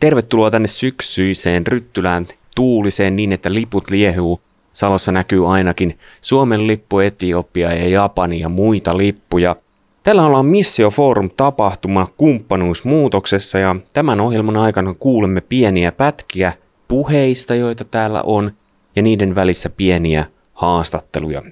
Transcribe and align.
Tervetuloa 0.00 0.50
tänne 0.50 0.68
syksyiseen 0.68 1.66
Ryttylään 1.66 2.26
tuuliseen 2.54 3.16
niin, 3.16 3.32
että 3.32 3.52
liput 3.52 3.90
liehuu. 3.90 4.40
Salossa 4.72 5.12
näkyy 5.12 5.52
ainakin 5.52 5.98
Suomen 6.20 6.66
lippu, 6.66 6.98
Etiopia 6.98 7.74
ja 7.74 7.88
Japani 7.88 8.40
ja 8.40 8.48
muita 8.48 8.96
lippuja. 8.96 9.56
Tällä 10.02 10.26
ollaan 10.26 10.46
Missio 10.46 10.90
Forum 10.90 11.30
tapahtuma 11.36 12.08
kumppanuusmuutoksessa 12.16 13.58
ja 13.58 13.76
tämän 13.94 14.20
ohjelman 14.20 14.56
aikana 14.56 14.94
kuulemme 14.94 15.40
pieniä 15.40 15.92
pätkiä 15.92 16.52
puheista, 16.88 17.54
joita 17.54 17.84
täällä 17.84 18.22
on, 18.22 18.52
ja 18.96 19.02
niiden 19.02 19.34
välissä 19.34 19.70
pieniä 19.70 20.26
haastatteluja. 20.54 21.42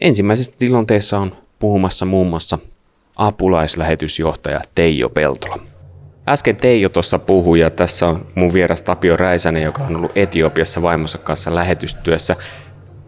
Ensimmäisessä 0.00 0.52
tilanteessa 0.58 1.18
on 1.18 1.36
puhumassa 1.58 2.06
muun 2.06 2.26
muassa 2.26 2.58
apulaislähetysjohtaja 3.16 4.60
Teijo 4.74 5.08
Peltola. 5.08 5.69
Äsken 6.30 6.56
Teijo 6.56 6.88
tuossa 6.88 7.18
puhui 7.18 7.60
ja 7.60 7.70
tässä 7.70 8.06
on 8.06 8.26
mun 8.34 8.52
vieras 8.52 8.82
Tapio 8.82 9.16
Räisänen, 9.16 9.62
joka 9.62 9.82
on 9.82 9.96
ollut 9.96 10.12
Etiopiassa 10.14 10.82
vaimonsa 10.82 11.18
kanssa 11.18 11.54
lähetystyössä. 11.54 12.36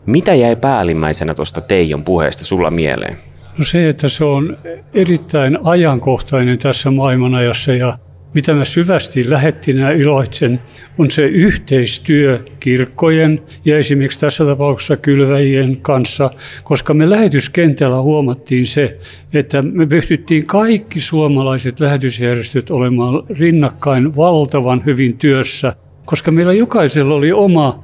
Mitä 0.07 0.35
jäi 0.35 0.57
päällimmäisenä 0.57 1.35
tuosta 1.35 1.61
Teijon 1.61 2.05
puheesta 2.05 2.45
sulla 2.45 2.71
mieleen? 2.71 3.19
No 3.59 3.65
se, 3.65 3.89
että 3.89 4.09
se 4.09 4.25
on 4.25 4.59
erittäin 4.95 5.59
ajankohtainen 5.65 6.59
tässä 6.59 6.91
maailmanajassa 6.91 7.73
ja 7.73 7.99
mitä 8.35 8.55
mä 8.55 8.65
syvästi 8.65 9.31
lähettinä 9.31 9.91
iloitsen, 9.91 10.61
on 10.99 11.11
se 11.11 11.23
yhteistyö 11.23 12.41
kirkkojen 12.61 13.43
ja 13.65 13.79
esimerkiksi 13.79 14.21
tässä 14.21 14.45
tapauksessa 14.45 14.97
kylväjien 14.97 15.77
kanssa, 15.83 16.31
koska 16.65 16.95
me 16.95 17.11
lähetyskentällä 17.11 18.03
huomattiin 18.03 18.67
se, 18.67 18.99
että 19.35 19.63
me 19.63 19.87
pystyttiin 19.87 20.47
kaikki 20.47 21.01
suomalaiset 21.01 21.81
lähetysjärjestöt 21.81 22.71
olemaan 22.71 23.23
rinnakkain 23.39 24.17
valtavan 24.17 24.83
hyvin 24.87 25.19
työssä, 25.19 25.77
koska 26.05 26.31
meillä 26.31 26.53
jokaisella 26.53 27.15
oli 27.15 27.33
oma 27.33 27.83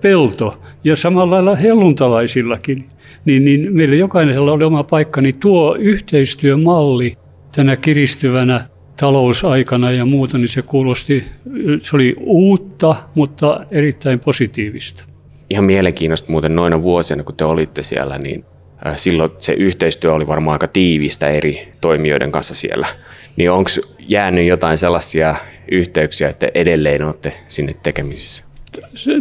pelto 0.00 0.62
ja 0.84 0.96
samalla 0.96 1.34
lailla 1.34 1.56
helluntalaisillakin, 1.56 2.84
niin, 3.24 3.44
niin 3.44 3.72
meillä 3.72 3.96
jokaisella 3.96 4.52
oli 4.52 4.64
oma 4.64 4.84
paikka, 4.84 5.20
niin 5.20 5.34
tuo 5.40 5.76
yhteistyömalli 5.78 7.16
tänä 7.56 7.76
kiristyvänä 7.76 8.71
talousaikana 8.96 9.90
ja 9.90 10.06
muuta, 10.06 10.38
niin 10.38 10.48
se 10.48 10.62
kuulosti, 10.62 11.24
se 11.82 11.96
oli 11.96 12.16
uutta, 12.20 12.96
mutta 13.14 13.66
erittäin 13.70 14.20
positiivista. 14.20 15.04
Ihan 15.50 15.64
mielenkiintoista 15.64 16.32
muuten 16.32 16.56
noina 16.56 16.82
vuosina, 16.82 17.24
kun 17.24 17.36
te 17.36 17.44
olitte 17.44 17.82
siellä, 17.82 18.18
niin 18.18 18.44
silloin 18.96 19.30
se 19.38 19.52
yhteistyö 19.52 20.12
oli 20.12 20.26
varmaan 20.26 20.52
aika 20.52 20.66
tiivistä 20.66 21.28
eri 21.28 21.72
toimijoiden 21.80 22.32
kanssa 22.32 22.54
siellä. 22.54 22.86
Niin 23.36 23.50
onko 23.50 23.70
jäänyt 23.98 24.46
jotain 24.46 24.78
sellaisia 24.78 25.34
yhteyksiä, 25.70 26.28
että 26.28 26.48
edelleen 26.54 27.04
olette 27.04 27.32
sinne 27.46 27.74
tekemisissä? 27.82 28.44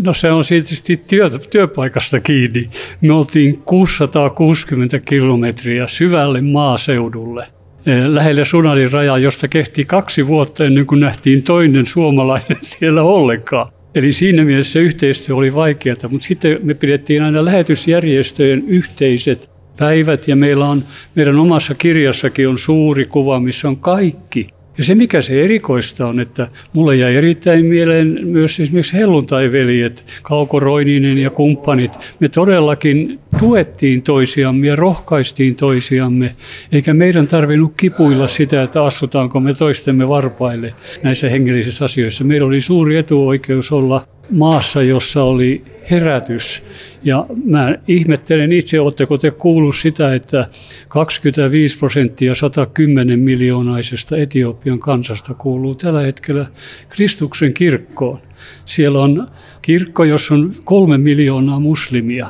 No 0.04 0.14
se 0.14 0.32
on 0.32 0.44
tietysti 0.50 0.98
työ, 0.98 1.30
työpaikasta 1.30 2.20
kiinni. 2.20 2.70
Me 3.02 3.14
oltiin 3.14 3.58
660 3.58 5.00
kilometriä 5.00 5.88
syvälle 5.88 6.42
maaseudulle– 6.42 7.48
lähelle 7.86 8.46
Sunarin 8.46 8.92
rajaa, 8.92 9.18
josta 9.18 9.48
kesti 9.48 9.86
kaksi 9.86 10.28
vuotta 10.28 10.66
ennen 10.66 10.86
kuin 10.86 11.00
nähtiin 11.00 11.44
toinen 11.44 11.86
suomalainen 11.86 12.58
siellä 12.80 13.04
ollenkaan. 13.04 13.72
Eli 13.96 14.14
siinä 14.14 14.44
mielessä 14.44 14.80
yhteistyö 14.80 15.36
oli 15.36 15.56
vaikeaa, 15.56 15.96
mutta 16.10 16.28
sitten 16.28 16.60
me 16.64 16.74
pidettiin 16.74 17.24
aina 17.24 17.46
lähetysjärjestöjen 17.46 18.64
yhteiset 18.68 19.50
päivät 19.78 20.28
ja 20.28 20.36
meillä 20.36 20.66
on, 20.66 20.86
meidän 21.16 21.40
omassa 21.40 21.76
kirjassakin 21.76 22.48
on 22.50 22.58
suuri 22.58 23.06
kuva, 23.06 23.40
missä 23.40 23.68
on 23.68 23.78
kaikki 23.78 24.48
ja 24.78 24.84
se, 24.84 24.96
mikä 24.96 25.22
se 25.22 25.44
erikoista 25.44 26.08
on, 26.08 26.20
että 26.20 26.48
mulle 26.74 26.96
jäi 26.96 27.16
erittäin 27.16 27.66
mieleen 27.66 28.20
myös 28.24 28.60
esimerkiksi 28.60 28.94
helluntaiveljet, 28.94 30.06
Kauko 30.22 30.60
Roininen 30.60 31.18
ja 31.18 31.30
kumppanit. 31.30 31.92
Me 32.20 32.30
todellakin 32.30 33.20
tuettiin 33.40 34.02
toisiamme 34.02 34.68
ja 34.68 34.76
rohkaistiin 34.76 35.56
toisiamme, 35.56 36.36
eikä 36.72 36.94
meidän 36.94 37.28
tarvinnut 37.28 37.74
kipuilla 37.78 38.28
sitä, 38.28 38.64
että 38.64 38.84
astutaanko 38.84 39.40
me 39.40 39.54
toistemme 39.54 40.08
varpaille 40.08 40.74
näissä 41.04 41.30
hengellisissä 41.30 41.86
asioissa. 41.86 42.24
Meillä 42.24 42.48
oli 42.48 42.62
suuri 42.62 42.98
etuoikeus 42.98 43.72
olla 43.72 44.08
maassa, 44.32 44.84
jossa 44.84 45.24
oli 45.24 45.64
herätys. 45.92 46.64
Ja 47.04 47.26
mä 47.46 47.76
ihmettelen 47.88 48.52
itse, 48.52 48.80
oletteko 48.80 49.18
te 49.18 49.32
kuullut 49.32 49.76
sitä, 49.76 50.14
että 50.14 50.48
25 50.88 51.78
prosenttia 51.78 52.36
110 52.36 53.20
miljoonaisesta 53.20 54.18
Etiopian 54.18 54.80
kansasta 54.80 55.34
kuuluu 55.34 55.76
tällä 55.76 56.02
hetkellä 56.02 56.46
Kristuksen 56.90 57.54
kirkkoon. 57.54 58.20
Siellä 58.66 59.00
on 59.00 59.28
kirkko, 59.62 60.04
jossa 60.04 60.34
on 60.34 60.52
kolme 60.64 60.98
miljoonaa 60.98 61.60
muslimia. 61.60 62.28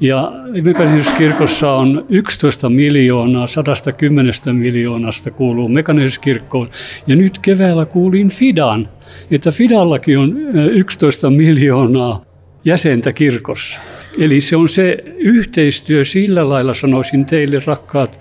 Ja 0.00 0.32
mekanismuskirkossa 0.62 1.72
on 1.72 2.06
11 2.08 2.70
miljoonaa, 2.70 3.46
110 3.46 4.32
miljoonasta 4.52 5.30
kuuluu 5.30 5.68
mekanismuskirkkoon. 5.68 6.70
Ja 7.06 7.16
nyt 7.16 7.38
keväällä 7.38 7.84
kuulin 7.86 8.28
Fidan, 8.28 8.88
että 9.30 9.50
Fidallakin 9.50 10.18
on 10.18 10.36
11 10.72 11.30
miljoonaa 11.30 12.24
jäsentä 12.64 13.12
kirkossa. 13.12 13.80
Eli 14.18 14.40
se 14.40 14.56
on 14.56 14.68
se 14.68 15.04
yhteistyö 15.18 16.04
sillä 16.04 16.48
lailla, 16.48 16.74
sanoisin 16.74 17.26
teille 17.26 17.60
rakkaat 17.66 18.20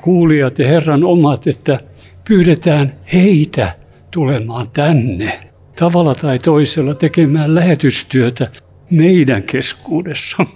kuulijat 0.00 0.58
ja 0.58 0.68
Herran 0.68 1.04
omat, 1.04 1.46
että 1.46 1.80
pyydetään 2.28 2.94
heitä 3.12 3.74
tulemaan 4.10 4.66
tänne 4.70 5.45
tavalla 5.78 6.14
tai 6.14 6.38
toisella 6.38 6.94
tekemään 6.94 7.54
lähetystyötä 7.54 8.50
meidän 8.90 9.42
keskuudessamme. 9.42 10.52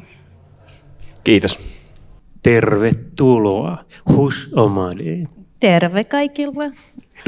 Kiitos. 1.25 1.59
Tervetuloa. 2.43 3.77
Hus 4.17 4.53
omali. 4.57 5.25
Terve 5.61 6.05
kaikille. 6.05 6.73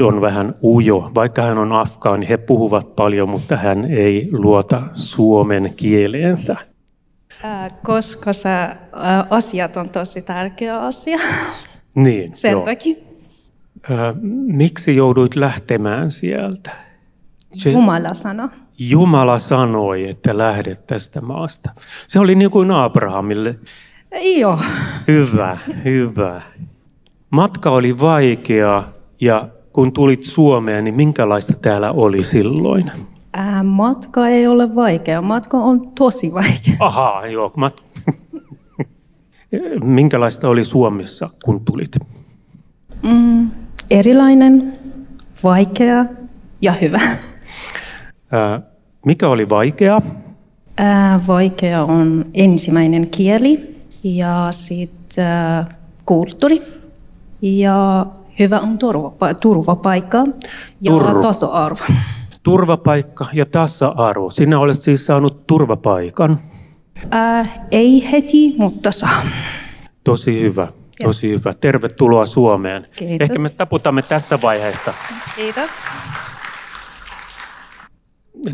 On 0.01 0.21
vähän 0.21 0.53
ujo. 0.63 1.11
Vaikka 1.15 1.41
hän 1.41 1.57
on 1.57 1.71
afgaani, 1.71 2.29
he 2.29 2.37
puhuvat 2.37 2.95
paljon, 2.95 3.29
mutta 3.29 3.57
hän 3.57 3.85
ei 3.85 4.29
luota 4.37 4.81
suomen 4.93 5.73
kieleensä. 5.75 6.55
koska 7.83 8.33
se 8.33 8.49
asiat 9.29 9.77
on 9.77 9.89
tosi 9.89 10.21
tärkeä 10.21 10.79
asia. 10.79 11.17
Niin, 11.95 12.35
Sen 12.35 12.51
joo. 12.51 12.65
takia. 12.65 12.95
miksi 14.47 14.95
jouduit 14.95 15.35
lähtemään 15.35 16.11
sieltä? 16.11 16.71
Se, 17.53 17.71
Jumala 17.71 18.13
sanoi. 18.13 18.49
Jumala 18.79 19.39
sanoi, 19.39 20.09
että 20.09 20.37
lähdet 20.37 20.87
tästä 20.87 21.21
maasta. 21.21 21.69
Se 22.07 22.19
oli 22.19 22.35
niin 22.35 22.51
kuin 22.51 22.71
Abrahamille. 22.71 23.55
Joo. 24.37 24.59
Hyvä, 25.07 25.57
hyvä. 25.85 26.41
Matka 27.29 27.69
oli 27.69 27.99
vaikea 27.99 28.83
ja 29.21 29.47
kun 29.73 29.93
tulit 29.93 30.23
Suomeen, 30.23 30.83
niin 30.83 30.95
minkälaista 30.95 31.53
täällä 31.61 31.91
oli 31.91 32.23
silloin? 32.23 32.91
Ää, 33.33 33.63
matka 33.63 34.27
ei 34.27 34.47
ole 34.47 34.75
vaikea. 34.75 35.21
Matka 35.21 35.57
on 35.57 35.91
tosi 35.91 36.33
vaikea. 36.33 36.75
Ahaa, 36.79 37.27
joo. 37.27 37.51
Mat... 37.55 37.83
minkälaista 39.83 40.49
oli 40.49 40.65
Suomessa, 40.65 41.29
kun 41.45 41.65
tulit? 41.65 41.97
Mm, 43.03 43.51
erilainen, 43.91 44.79
vaikea 45.43 46.05
ja 46.61 46.71
hyvä. 46.71 47.01
Mikä 49.05 49.27
oli 49.27 49.49
vaikea? 49.49 50.01
Ää, 50.77 51.19
vaikea 51.27 51.83
on 51.83 52.25
ensimmäinen 52.33 53.09
kieli 53.09 53.81
ja 54.03 54.47
sitten 54.51 55.65
kulttuuri 56.05 56.61
ja 57.41 58.05
hyvä 58.39 58.59
on 58.59 58.77
turvapa- 58.77 59.33
turvapaikka 59.39 60.17
ja 60.81 60.91
Turva. 60.91 61.21
tasa-arvo. 61.21 61.83
Turvapaikka 62.43 63.25
ja 63.33 63.45
tasa-arvo. 63.45 64.29
Sinä 64.29 64.59
olet 64.59 64.81
siis 64.81 65.05
saanut 65.05 65.47
turvapaikan. 65.47 66.39
Ää, 67.11 67.45
ei 67.71 68.11
heti, 68.11 68.55
mutta 68.57 68.91
saa. 68.91 69.21
Tosi 70.03 70.41
hyvä. 70.41 70.67
Tosi 71.03 71.29
hyvä. 71.29 71.53
Tervetuloa 71.61 72.25
Suomeen. 72.25 72.83
Kiitos. 72.95 73.17
Ehkä 73.19 73.39
me 73.39 73.49
taputamme 73.49 74.01
tässä 74.01 74.41
vaiheessa. 74.41 74.93
Kiitos. 75.35 75.69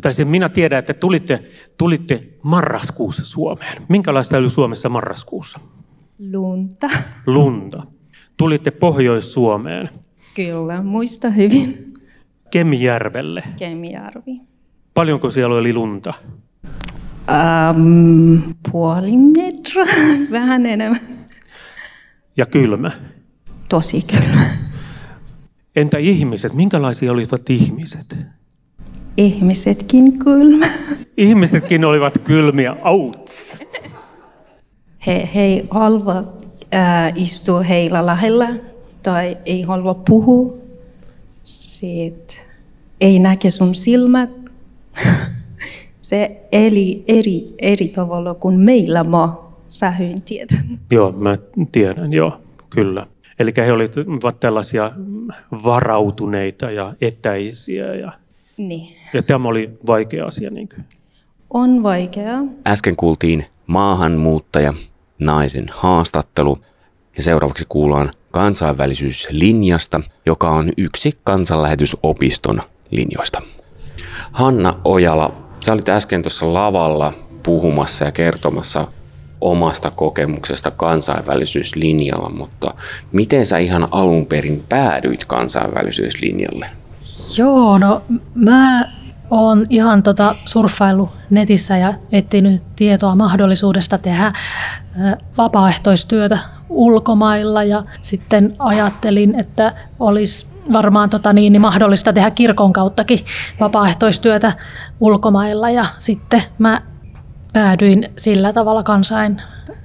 Tai 0.01 0.13
siis 0.13 0.27
minä 0.27 0.49
tiedän, 0.49 0.79
että 0.79 0.93
tulitte, 0.93 1.43
tulitte 1.77 2.27
marraskuussa 2.43 3.25
Suomeen. 3.25 3.81
Minkälaista 3.89 4.37
oli 4.37 4.49
Suomessa 4.49 4.89
marraskuussa? 4.89 5.59
Lunta. 6.31 6.89
Lunta. 7.27 7.83
Tulitte 8.37 8.71
Pohjois-Suomeen. 8.71 9.89
Kyllä, 10.35 10.81
muista 10.83 11.29
hyvin. 11.29 11.93
Kemijärvelle. 12.51 13.43
Kemijärvi. 13.57 14.41
Paljonko 14.93 15.29
siellä 15.29 15.55
oli 15.55 15.73
lunta? 15.73 16.13
Um, 17.75 18.41
puoli 18.71 19.11
metriä, 19.17 19.85
vähän 20.31 20.65
enemmän. 20.65 21.01
Ja 22.37 22.45
kylmä. 22.45 22.91
Tosi 23.69 24.01
kylmä. 24.11 24.45
Entä 25.75 25.97
ihmiset? 25.97 26.53
Minkälaisia 26.53 27.11
olivat 27.11 27.49
ihmiset? 27.49 28.17
Ihmisetkin 29.19 30.19
kylmä. 30.19 30.67
Ihmisetkin 31.17 31.85
olivat 31.85 32.17
kylmiä. 32.17 32.75
Outs! 32.83 33.63
He, 35.07 35.29
he 35.35 35.41
ei 35.41 35.67
halua 35.69 36.33
ää, 36.71 37.11
istua 37.15 37.61
heillä 37.61 38.05
lähellä 38.05 38.49
tai 39.03 39.37
ei 39.45 39.61
halua 39.61 39.93
puhua. 39.93 40.57
Sitten 41.43 42.37
ei 43.01 43.19
näke 43.19 43.49
sun 43.49 43.75
silmät. 43.75 44.29
Se 46.01 46.47
eli 46.51 47.03
eri, 47.07 47.53
eri 47.57 47.87
tavalla 47.87 48.33
kuin 48.33 48.59
meillä 48.59 49.03
maa. 49.03 49.59
Sä 49.69 49.91
hyvin 49.91 50.21
tiedät. 50.21 50.59
Joo, 50.91 51.11
mä 51.11 51.37
tiedän, 51.71 52.13
joo, 52.13 52.41
kyllä. 52.69 53.07
Eli 53.39 53.53
he 53.57 53.71
olivat 53.71 54.39
tällaisia 54.39 54.91
varautuneita 55.63 56.71
ja 56.71 56.93
etäisiä. 57.01 57.95
Ja, 57.95 58.11
Niin. 58.59 58.95
ja 59.13 59.23
tämä 59.23 59.49
oli 59.49 59.69
vaikea 59.87 60.25
asia. 60.25 60.49
Niin 60.49 60.69
kuin. 60.69 60.85
On 61.49 61.83
vaikeaa. 61.83 62.41
Äsken 62.67 62.95
kuultiin 62.95 63.45
maahanmuuttaja, 63.67 64.73
naisen 65.19 65.65
haastattelu 65.71 66.57
ja 67.17 67.23
seuraavaksi 67.23 67.65
kuullaan 67.69 68.11
kansainvälisyyslinjasta, 68.31 70.01
joka 70.25 70.49
on 70.49 70.71
yksi 70.77 71.17
kansanlähetysopiston 71.23 72.61
linjoista. 72.91 73.41
Hanna 74.31 74.79
Ojala, 74.85 75.35
sä 75.59 75.73
olit 75.73 75.89
äsken 75.89 76.21
tuossa 76.21 76.53
lavalla 76.53 77.13
puhumassa 77.43 78.05
ja 78.05 78.11
kertomassa 78.11 78.87
omasta 79.41 79.91
kokemuksesta 79.91 80.71
kansainvälisyyslinjalla, 80.71 82.29
mutta 82.29 82.73
miten 83.11 83.45
sä 83.45 83.57
ihan 83.57 83.87
alun 83.91 84.25
perin 84.25 84.63
päädyit 84.69 85.25
kansainvälisyyslinjalle? 85.25 86.65
Joo, 87.37 87.77
no 87.77 88.01
mä 88.35 88.85
oon 89.29 89.63
ihan 89.69 90.03
tota 90.03 90.35
surffailu 90.45 91.09
netissä 91.29 91.77
ja 91.77 91.93
etsinyt 92.11 92.63
tietoa 92.75 93.15
mahdollisuudesta 93.15 93.97
tehdä 93.97 94.33
vapaaehtoistyötä 95.37 96.39
ulkomailla. 96.69 97.63
Ja 97.63 97.83
sitten 98.01 98.55
ajattelin, 98.59 99.39
että 99.39 99.75
olisi 99.99 100.47
varmaan 100.73 101.09
tota 101.09 101.33
niin, 101.33 101.53
niin 101.53 101.61
mahdollista 101.61 102.13
tehdä 102.13 102.31
kirkon 102.31 102.73
kauttakin 102.73 103.19
vapaaehtoistyötä 103.59 104.53
ulkomailla. 104.99 105.69
Ja 105.69 105.85
sitten 105.97 106.43
mä 106.57 106.81
päädyin 107.53 108.09
sillä 108.15 108.53
tavalla 108.53 108.83
kansain, 108.83 109.41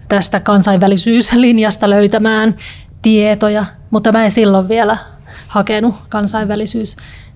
tästä 0.08 0.40
kansainvälisyyslinjasta 0.40 1.90
löytämään 1.90 2.54
tietoja, 3.02 3.64
mutta 3.90 4.12
mä 4.12 4.24
en 4.24 4.30
silloin 4.30 4.68
vielä 4.68 4.96
hakenut 5.48 5.94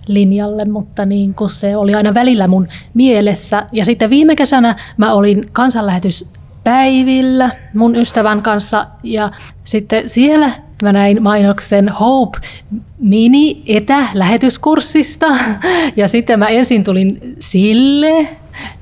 kansainvälisyyslinjalle, 0.08 0.64
mutta 0.64 1.06
niin 1.06 1.34
kuin 1.34 1.50
se 1.50 1.76
oli 1.76 1.94
aina 1.94 2.14
välillä 2.14 2.48
mun 2.48 2.68
mielessä. 2.94 3.66
Ja 3.72 3.84
sitten 3.84 4.10
viime 4.10 4.36
kesänä 4.36 4.76
mä 4.96 5.12
olin 5.12 5.48
kansanlähetyspäivillä 5.52 7.50
mun 7.74 7.96
ystävän 7.96 8.42
kanssa 8.42 8.86
ja 9.02 9.30
sitten 9.64 10.08
siellä 10.08 10.52
mä 10.82 10.92
näin 10.92 11.22
mainoksen 11.22 11.88
Hope 11.88 12.38
mini 12.98 13.62
etälähetyskurssista 13.66 15.26
ja 15.96 16.08
sitten 16.08 16.38
mä 16.38 16.48
ensin 16.48 16.84
tulin 16.84 17.10
sille 17.38 18.28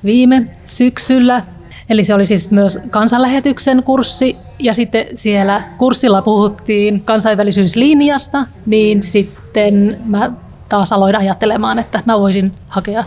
viime 0.04 0.44
syksyllä. 0.64 1.44
Eli 1.90 2.04
se 2.04 2.14
oli 2.14 2.26
siis 2.26 2.50
myös 2.50 2.78
kansanlähetyksen 2.90 3.82
kurssi 3.82 4.36
ja 4.58 4.74
sitten 4.74 5.06
siellä 5.14 5.62
kurssilla 5.78 6.22
puhuttiin 6.22 7.00
kansainvälisyyslinjasta, 7.00 8.46
niin 8.66 9.02
sitten 9.02 9.98
mä 10.06 10.32
taas 10.68 10.92
aloin 10.92 11.16
ajattelemaan, 11.16 11.78
että 11.78 12.02
mä 12.06 12.20
voisin 12.20 12.52
hakea 12.68 13.04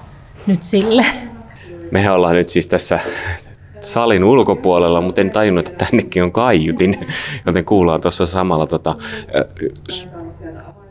nyt 0.47 0.63
sille. 0.63 1.05
Mehän 1.91 2.15
ollaan 2.15 2.35
nyt 2.35 2.49
siis 2.49 2.67
tässä 2.67 2.99
salin 3.79 4.23
ulkopuolella, 4.23 5.01
mutta 5.01 5.21
en 5.21 5.31
tajunnut, 5.31 5.69
että 5.69 5.85
tännekin 5.85 6.23
on 6.23 6.31
kaiutin, 6.31 7.07
joten 7.45 7.65
kuullaan 7.65 8.01
tuossa 8.01 8.25
samalla 8.25 8.67
tota, 8.67 8.95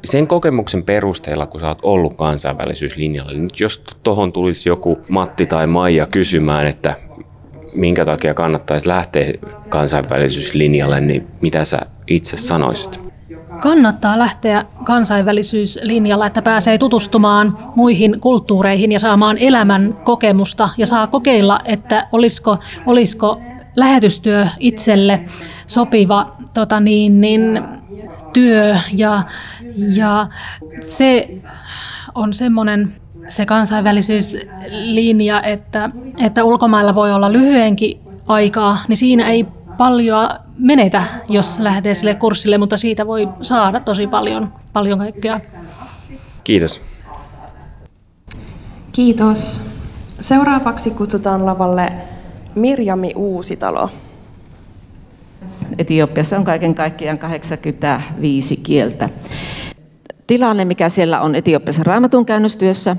sen 0.05 0.27
kokemuksen 0.27 0.83
perusteella, 0.83 1.47
kun 1.47 1.61
sä 1.61 1.69
oot 1.69 1.79
ollut 1.83 2.17
kansainvälisyyslinjalla, 2.17 3.33
niin 3.33 3.43
nyt 3.43 3.61
jos 3.61 3.83
tuohon 4.03 4.33
tulisi 4.33 4.69
joku 4.69 4.99
Matti 5.09 5.47
tai 5.47 5.67
Maija 5.67 6.07
kysymään, 6.07 6.67
että 6.67 6.97
minkä 7.75 8.05
takia 8.05 8.35
kannattaisi 8.35 8.89
lähteä 8.89 9.33
kansainvälisyyslinjalle, 9.69 11.01
niin 11.01 11.27
mitä 11.41 11.65
sä 11.65 11.81
itse 12.07 12.37
sanoisit? 12.37 13.08
Kannattaa 13.61 14.19
lähteä 14.19 14.65
kansainvälisyyslinjalla, 14.85 16.27
että 16.27 16.43
pääsee 16.43 16.79
tutustumaan 16.79 17.53
muihin 17.75 18.21
kulttuureihin 18.21 18.93
ja 18.93 18.99
saamaan 18.99 19.39
elämän 19.39 19.95
kokemusta 20.05 20.69
ja 20.77 20.87
saa 20.87 21.07
kokeilla, 21.07 21.59
että 21.65 22.09
olisiko, 22.13 22.59
olisiko 22.87 23.41
lähetystyö 23.77 24.47
itselle 24.59 25.25
sopiva 25.67 26.37
tota 26.55 26.81
niin, 26.81 27.21
niin, 27.21 27.63
työ. 28.33 28.77
Ja, 28.93 29.23
ja 29.77 30.27
se 30.87 31.29
on 32.15 32.35
semmoinen 32.35 32.95
se 33.29 33.47
kansainvälisyyslinja, 33.47 35.43
että, 35.43 35.91
että 36.19 36.45
ulkomailla 36.45 36.95
voi 36.95 37.13
olla 37.13 37.33
lyhyenkin 37.33 38.01
aikaa, 38.29 38.79
niin 38.89 38.97
siinä 38.97 39.29
ei 39.29 39.47
paljon 39.79 40.29
menetä, 40.59 41.03
jos 41.29 41.59
lähtee 41.59 41.95
sille 41.95 42.15
kurssille, 42.15 42.59
mutta 42.59 42.77
siitä 42.77 43.07
voi 43.07 43.29
saada 43.43 43.81
tosi 43.81 44.07
paljon, 44.07 44.53
paljon 44.73 44.99
kaikkea. 44.99 45.41
Kiitos. 46.45 46.83
Kiitos. 48.93 49.71
Seuraavaksi 50.21 50.91
kutsutaan 50.91 51.47
lavalle 51.47 51.93
Mirjami 52.55 53.13
Uusitalo. 53.17 53.91
Etiopiassa 55.79 56.37
on 56.37 56.45
kaiken 56.45 56.75
kaikkiaan 56.75 57.19
85 57.19 58.57
kieltä. 58.57 59.09
Tilanne, 60.27 60.65
mikä 60.65 60.89
siellä 60.89 61.21
on 61.21 61.35
Etiopiassa 61.35 61.83
raamatun 61.85 62.27
käännöstyössä, 62.27 62.97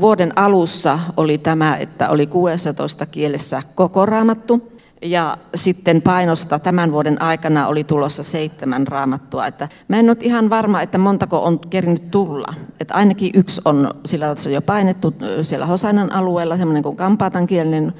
vuoden 0.00 0.32
alussa 0.38 0.98
oli 1.16 1.38
tämä, 1.38 1.76
että 1.76 2.08
oli 2.08 2.26
16 2.26 3.06
kielessä 3.06 3.62
koko 3.74 4.06
raamattu, 4.06 4.72
ja 5.02 5.36
sitten 5.54 6.02
painosta 6.02 6.58
tämän 6.58 6.92
vuoden 6.92 7.22
aikana 7.22 7.66
oli 7.66 7.84
tulossa 7.84 8.22
seitsemän 8.22 8.86
raamattua. 8.86 9.46
Että 9.46 9.68
mä 9.88 9.98
en 9.98 10.10
ole 10.10 10.16
ihan 10.20 10.50
varma, 10.50 10.82
että 10.82 10.98
montako 10.98 11.44
on 11.44 11.58
kerinyt 11.58 12.10
tulla. 12.10 12.54
Että 12.80 12.94
ainakin 12.94 13.30
yksi 13.34 13.60
on 13.64 13.90
sillä 14.06 14.30
on 14.30 14.52
jo 14.52 14.62
painettu 14.62 15.14
siellä 15.42 15.66
Hosanan 15.66 16.12
alueella, 16.12 16.56
semmoinen 16.56 16.82
kuin 16.82 16.96
kampaatan 16.96 17.46
kielinen, 17.46 17.94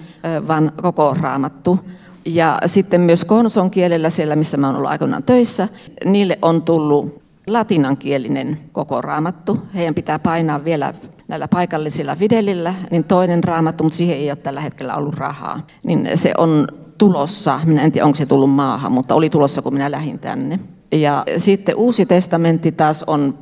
vaan 0.48 0.72
koko 0.82 1.16
raamattu. 1.20 1.78
Ja 2.24 2.58
sitten 2.66 3.00
myös 3.00 3.24
konson 3.24 3.70
kielellä 3.70 4.10
siellä, 4.10 4.36
missä 4.36 4.56
mä 4.56 4.66
oon 4.66 4.76
ollut 4.76 4.90
aikoinaan 4.90 5.22
töissä, 5.22 5.68
niille 6.04 6.38
on 6.42 6.62
tullut 6.62 7.22
latinankielinen 7.52 8.58
koko 8.72 9.02
raamattu. 9.02 9.58
Heidän 9.74 9.94
pitää 9.94 10.18
painaa 10.18 10.64
vielä 10.64 10.94
näillä 11.28 11.48
paikallisilla 11.48 12.16
fidelillä, 12.16 12.74
niin 12.90 13.04
toinen 13.04 13.44
raamattu, 13.44 13.84
mutta 13.84 13.96
siihen 13.96 14.16
ei 14.16 14.30
ole 14.30 14.36
tällä 14.36 14.60
hetkellä 14.60 14.94
ollut 14.94 15.14
rahaa. 15.14 15.66
Niin 15.84 16.10
se 16.14 16.32
on 16.38 16.68
tulossa, 16.98 17.60
minä 17.64 17.82
en 17.82 17.92
tiedä 17.92 18.06
onko 18.06 18.16
se 18.16 18.26
tullut 18.26 18.50
maahan, 18.50 18.92
mutta 18.92 19.14
oli 19.14 19.30
tulossa 19.30 19.62
kun 19.62 19.72
minä 19.72 19.90
lähdin 19.90 20.18
tänne. 20.18 20.60
Ja 20.92 21.24
sitten 21.36 21.76
uusi 21.76 22.06
testamentti 22.06 22.72
taas 22.72 23.02
on 23.02 23.38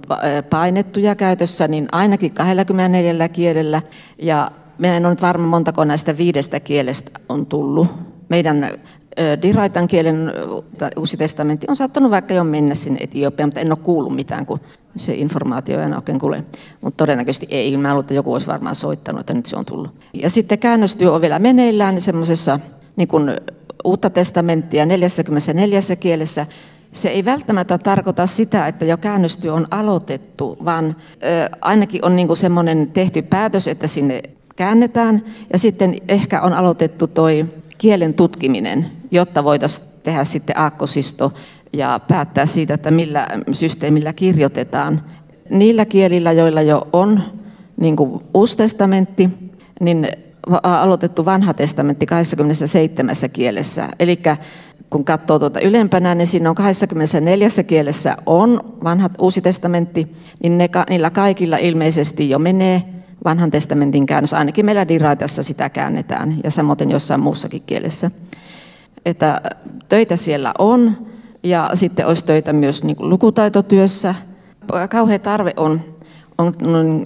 painettu 0.51 1.01
ja 1.01 1.15
käytössä 1.15 1.69
niin 1.69 1.89
ainakin 1.93 2.33
24 2.33 3.29
kielellä. 3.29 3.83
Ja 4.19 4.51
minä 4.79 4.97
en 4.97 5.07
ole 5.07 5.13
nyt 5.13 5.23
varma 5.23 5.47
montako 5.47 5.85
näistä 5.85 6.19
viidestä 6.19 6.61
kielestä 6.61 7.21
on 7.29 7.47
tullut. 7.47 7.89
Meidän 8.29 8.71
Diraitan 9.43 9.89
kielen 9.89 10.33
uusi 10.97 11.17
testamentti 11.17 11.67
on 11.71 11.77
saattanut 11.77 12.11
vaikka 12.11 12.35
jo 12.35 12.45
mennä 12.45 12.75
sinne 12.75 12.99
Etiopiaan, 13.03 13.49
mutta 13.49 13.61
en 13.61 13.73
ole 13.73 13.79
kuullut 13.83 14.15
mitään, 14.15 14.47
kun 14.47 14.61
se 14.97 15.15
informaatio 15.15 15.81
ei 15.81 15.93
oikein 15.93 16.19
kuule. 16.19 16.45
Mutta 16.81 16.97
todennäköisesti 16.97 17.47
ei. 17.51 17.77
Mä 17.77 17.89
luulen, 17.89 18.01
että 18.01 18.15
joku 18.15 18.33
olisi 18.33 18.47
varmaan 18.47 18.77
soittanut, 18.77 19.21
että 19.21 19.35
nyt 19.35 19.47
se 19.47 19.57
on 19.57 19.65
tullut. 19.65 19.91
Ja 20.15 20.31
sitten 20.31 20.59
käännöstyö 20.59 21.13
on 21.13 21.21
vielä 21.21 21.39
meneillään 21.39 21.95
niin 21.95 22.03
semmoisessa 22.03 22.61
niin 22.97 23.09
kuin 23.09 23.31
uutta 23.85 24.11
testamenttia 24.11 24.87
44 24.87 25.81
kielessä. 26.01 26.47
Se 26.93 27.09
ei 27.09 27.25
välttämättä 27.25 27.79
tarkoita 27.79 28.27
sitä, 28.27 28.67
että 28.67 28.85
jo 28.85 28.97
käännöstyö 28.97 29.53
on 29.53 29.67
aloitettu, 29.71 30.57
vaan 30.65 30.85
ö, 30.87 31.57
ainakin 31.61 32.05
on 32.05 32.17
niin 32.17 32.37
semmoinen 32.37 32.91
tehty 32.93 33.23
päätös, 33.23 33.69
että 33.69 33.87
sinne 33.87 34.23
käännetään. 34.57 35.25
Ja 35.53 35.59
sitten 35.59 35.97
ehkä 36.09 36.43
on 36.43 36.53
aloitettu 36.53 37.07
toi 37.07 37.47
kielen 37.79 38.15
tutkiminen, 38.15 38.87
jotta 39.11 39.45
voitaisiin 39.45 39.89
tehdä 40.03 40.25
sitten 40.25 40.59
aakkosisto 40.59 41.33
ja 41.73 42.01
päättää 42.09 42.47
siitä, 42.47 42.75
että 42.75 42.91
millä 42.91 43.29
systeemillä 43.53 44.13
kirjoitetaan. 44.13 45.03
Niillä 45.51 45.85
kielillä, 45.85 46.33
joilla 46.33 46.63
jo 46.63 46.89
on 46.93 47.23
niin 47.77 47.97
kuin 47.97 48.21
uusi 48.35 48.57
testamentti, 48.57 49.31
niin 49.81 50.09
aloitettu 50.63 51.25
vanha 51.25 51.55
testamentti 51.55 52.07
27 52.07 53.15
kielessä. 53.33 53.89
Eli 53.99 54.21
kun 54.91 55.05
katsoo 55.05 55.39
tuota 55.39 55.61
ylempänä, 55.61 56.15
niin 56.15 56.27
siinä 56.27 56.51
on 56.51 56.57
24 56.57 57.49
kielessä 57.67 58.17
on 58.27 58.61
vanha 58.85 59.11
uusi 59.19 59.41
testamentti, 59.41 60.17
niin 60.43 60.59
ne, 60.59 60.69
niillä 60.89 61.11
kaikilla 61.11 61.57
ilmeisesti 61.57 62.31
jo 62.31 62.39
menee 62.39 62.83
vanhan 63.25 63.51
testamentin 63.51 64.07
käännös. 64.07 64.35
Ainakin 64.35 64.65
meillä 64.65 64.89
Diraitassa 64.89 65.43
sitä 65.43 65.69
käännetään 65.69 66.37
ja 66.45 66.51
samoin 66.51 66.91
jossain 66.91 67.21
muussakin 67.21 67.63
kielessä. 67.67 68.11
Että 69.07 69.41
töitä 69.89 70.17
siellä 70.17 70.55
on 70.59 71.07
ja 71.43 71.71
sitten 71.75 72.07
olisi 72.07 72.25
töitä 72.25 72.53
myös 72.53 72.85
niin 72.85 72.97
kuin 72.97 73.11
lukutaitotyössä. 73.11 74.15
Kauhea 74.91 75.19
tarve 75.19 75.53
on, 75.57 75.81
on 76.39 76.55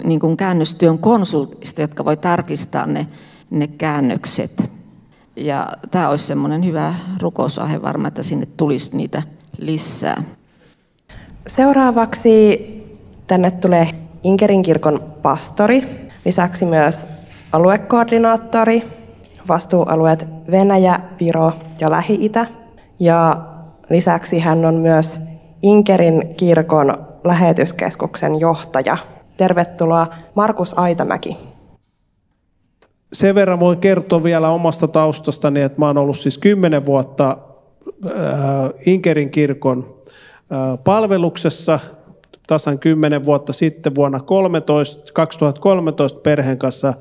niin 0.03 0.19
kuin 0.19 0.37
käännöstyön 0.37 0.97
konsultista, 0.97 1.81
jotka 1.81 2.05
voi 2.05 2.17
tarkistaa 2.17 2.85
ne, 2.85 3.07
ne 3.49 3.67
käännökset. 3.67 4.69
Ja 5.35 5.67
tämä 5.91 6.09
olisi 6.09 6.25
semmoinen 6.25 6.65
hyvä 6.65 6.95
rukousaihe 7.21 7.81
varmaan, 7.81 8.07
että 8.07 8.23
sinne 8.23 8.47
tulisi 8.57 8.97
niitä 8.97 9.23
lisää. 9.57 10.23
Seuraavaksi 11.47 12.59
tänne 13.27 13.51
tulee 13.51 13.89
Inkerin 14.23 14.63
kirkon 14.63 15.03
pastori, 15.21 16.07
lisäksi 16.25 16.65
myös 16.65 17.07
aluekoordinaattori, 17.51 18.83
vastuualueet 19.47 20.27
Venäjä, 20.51 20.99
Viro 21.19 21.51
ja 21.79 21.91
Lähi-Itä. 21.91 22.45
Ja 22.99 23.37
lisäksi 23.89 24.39
hän 24.39 24.65
on 24.65 24.73
myös 24.75 25.15
Inkerin 25.63 26.33
kirkon 26.37 26.93
lähetyskeskuksen 27.23 28.39
johtaja. 28.39 28.97
Tervetuloa 29.37 30.07
Markus 30.35 30.79
Aitamäki. 30.79 31.37
Sen 33.13 33.35
verran 33.35 33.59
voin 33.59 33.77
kertoa 33.77 34.23
vielä 34.23 34.49
omasta 34.49 34.87
taustastani, 34.87 35.61
että 35.61 35.79
mä 35.79 35.87
oon 35.87 35.97
ollut 35.97 36.17
siis 36.17 36.37
kymmenen 36.37 36.85
vuotta 36.85 37.37
äh, 38.05 38.11
Inkerin 38.85 39.29
kirkon 39.29 39.95
äh, 40.51 40.79
palveluksessa 40.83 41.79
tasan 42.47 42.79
kymmenen 42.79 43.25
vuotta 43.25 43.53
sitten 43.53 43.95
vuonna 43.95 44.19
13, 44.19 45.13
2013 45.13 46.19
perheen 46.19 46.57
kanssa 46.57 46.93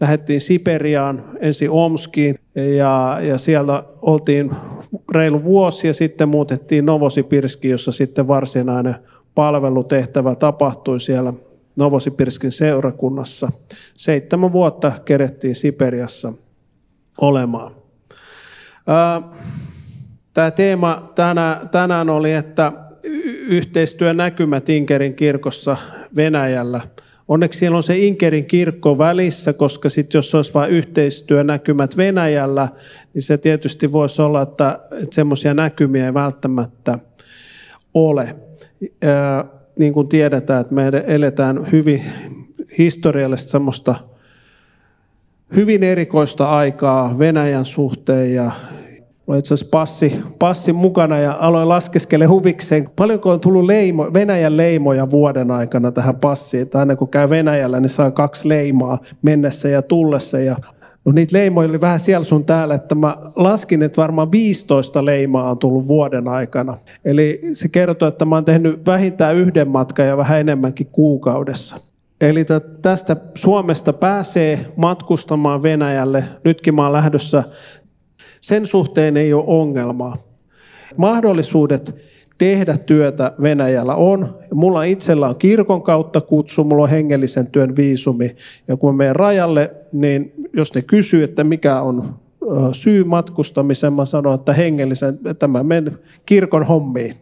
lähdettiin 0.00 0.40
Siperiaan, 0.40 1.24
ensin 1.40 1.70
Omskiin 1.70 2.38
ja, 2.76 3.18
ja 3.22 3.38
siellä 3.38 3.84
oltiin 4.02 4.50
reilu 5.14 5.44
vuosi 5.44 5.86
ja 5.86 5.94
sitten 5.94 6.28
muutettiin 6.28 6.86
Novosipirski, 6.86 7.68
jossa 7.68 7.92
sitten 7.92 8.28
varsinainen 8.28 8.96
palvelutehtävä 9.34 10.34
tapahtui 10.34 11.00
siellä 11.00 11.32
Novosipirskin 11.76 12.52
seurakunnassa. 12.52 13.48
Seitsemän 13.94 14.52
vuotta 14.52 14.92
kerettiin 15.04 15.54
Siperiassa 15.54 16.32
olemaan. 17.20 17.72
Tämä 20.34 20.50
teema 20.50 21.12
tänään 21.70 22.10
oli, 22.10 22.32
että 22.32 22.72
yhteistyön 23.48 24.16
näkymät 24.16 24.68
Inkerin 24.68 25.14
kirkossa 25.14 25.76
Venäjällä. 26.16 26.80
Onneksi 27.28 27.58
siellä 27.58 27.76
on 27.76 27.82
se 27.82 27.98
Inkerin 27.98 28.46
kirkko 28.46 28.98
välissä, 28.98 29.52
koska 29.52 29.88
sitten 29.88 30.18
jos 30.18 30.34
olisi 30.34 30.54
vain 30.54 30.70
yhteistyönäkymät 30.70 31.96
Venäjällä, 31.96 32.68
niin 33.14 33.22
se 33.22 33.38
tietysti 33.38 33.92
voisi 33.92 34.22
olla, 34.22 34.42
että, 34.42 34.78
että 34.90 35.14
semmoisia 35.14 35.54
näkymiä 35.54 36.06
ei 36.06 36.14
välttämättä 36.14 36.98
ole. 37.94 38.36
Niin 39.78 39.92
kuin 39.92 40.08
tiedetään, 40.08 40.60
että 40.60 40.74
me 40.74 40.92
eletään 41.06 41.72
hyvin 41.72 42.02
historiallista 42.78 43.50
semmoista 43.50 43.94
hyvin 45.56 45.82
erikoista 45.82 46.50
aikaa 46.50 47.18
Venäjän 47.18 47.64
suhteen 47.64 48.34
ja 48.34 48.52
Mulla 49.26 49.38
itse 49.38 49.54
asiassa 49.54 49.70
passi, 49.70 50.20
passi 50.38 50.72
mukana 50.72 51.18
ja 51.18 51.36
aloin 51.40 51.68
laskeskele 51.68 52.24
huvikseen. 52.24 52.86
Paljonko 52.96 53.30
on 53.30 53.40
tullut 53.40 53.64
leimo, 53.64 54.10
Venäjän 54.14 54.56
leimoja 54.56 55.10
vuoden 55.10 55.50
aikana 55.50 55.92
tähän 55.92 56.16
passiin? 56.16 56.62
Että 56.62 56.78
aina 56.78 56.96
kun 56.96 57.08
käy 57.08 57.30
Venäjällä, 57.30 57.80
niin 57.80 57.88
saa 57.88 58.10
kaksi 58.10 58.48
leimaa 58.48 58.98
mennessä 59.22 59.68
ja 59.68 59.82
tullessa. 59.82 60.38
Ja 60.38 60.56
no 61.04 61.12
niitä 61.12 61.36
leimoja 61.36 61.68
oli 61.68 61.80
vähän 61.80 62.00
siellä 62.00 62.24
sun 62.24 62.44
täällä, 62.44 62.74
että 62.74 62.94
mä 62.94 63.16
laskin, 63.36 63.82
että 63.82 64.02
varmaan 64.02 64.32
15 64.32 65.04
leimaa 65.04 65.50
on 65.50 65.58
tullut 65.58 65.88
vuoden 65.88 66.28
aikana. 66.28 66.78
Eli 67.04 67.40
se 67.52 67.68
kertoo, 67.68 68.08
että 68.08 68.24
mä 68.24 68.34
oon 68.36 68.44
tehnyt 68.44 68.86
vähintään 68.86 69.36
yhden 69.36 69.68
matkan 69.68 70.06
ja 70.06 70.16
vähän 70.16 70.40
enemmänkin 70.40 70.88
kuukaudessa. 70.92 71.76
Eli 72.20 72.44
tästä 72.82 73.16
Suomesta 73.34 73.92
pääsee 73.92 74.66
matkustamaan 74.76 75.62
Venäjälle. 75.62 76.24
Nytkin 76.44 76.74
mä 76.74 76.82
oon 76.82 76.92
lähdössä 76.92 77.42
sen 78.44 78.66
suhteen 78.66 79.16
ei 79.16 79.32
ole 79.32 79.44
ongelmaa. 79.46 80.16
Mahdollisuudet 80.96 82.00
tehdä 82.38 82.76
työtä 82.76 83.32
Venäjällä 83.42 83.94
on. 83.94 84.38
Mulla 84.54 84.82
itsellä 84.82 85.28
on 85.28 85.36
kirkon 85.36 85.82
kautta 85.82 86.20
kutsu, 86.20 86.64
mulla 86.64 86.82
on 86.82 86.88
hengellisen 86.88 87.46
työn 87.46 87.76
viisumi. 87.76 88.36
Ja 88.68 88.76
kun 88.76 88.96
menen 88.96 89.16
rajalle, 89.16 89.74
niin 89.92 90.32
jos 90.52 90.74
ne 90.74 90.82
kysyy, 90.82 91.22
että 91.22 91.44
mikä 91.44 91.80
on 91.80 92.14
syy 92.72 93.04
matkustamiseen, 93.04 93.92
mä 93.92 94.04
sanon, 94.04 94.34
että 94.34 94.52
hengellisen, 94.52 95.18
että 95.24 95.48
mä 95.48 95.62
menen 95.62 95.98
kirkon 96.26 96.66
hommiin. 96.66 97.14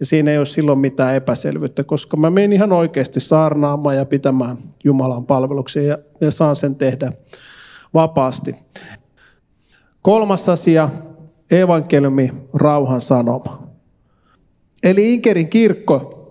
Ja 0.00 0.06
siinä 0.06 0.30
ei 0.30 0.38
ole 0.38 0.46
silloin 0.46 0.78
mitään 0.78 1.14
epäselvyyttä, 1.14 1.84
koska 1.84 2.16
mä 2.16 2.30
menen 2.30 2.52
ihan 2.52 2.72
oikeasti 2.72 3.20
saarnaamaan 3.20 3.96
ja 3.96 4.04
pitämään 4.04 4.56
Jumalan 4.84 5.26
palveluksia 5.26 5.82
ja, 5.82 5.98
ja 6.20 6.30
saan 6.30 6.56
sen 6.56 6.74
tehdä 6.74 7.12
vapaasti. 7.94 8.56
Kolmas 10.04 10.48
asia, 10.48 10.88
evankeliumi, 11.50 12.32
rauhan 12.54 13.00
sanoma. 13.00 13.68
Eli 14.82 15.14
Inkerin 15.14 15.48
kirkko 15.48 16.24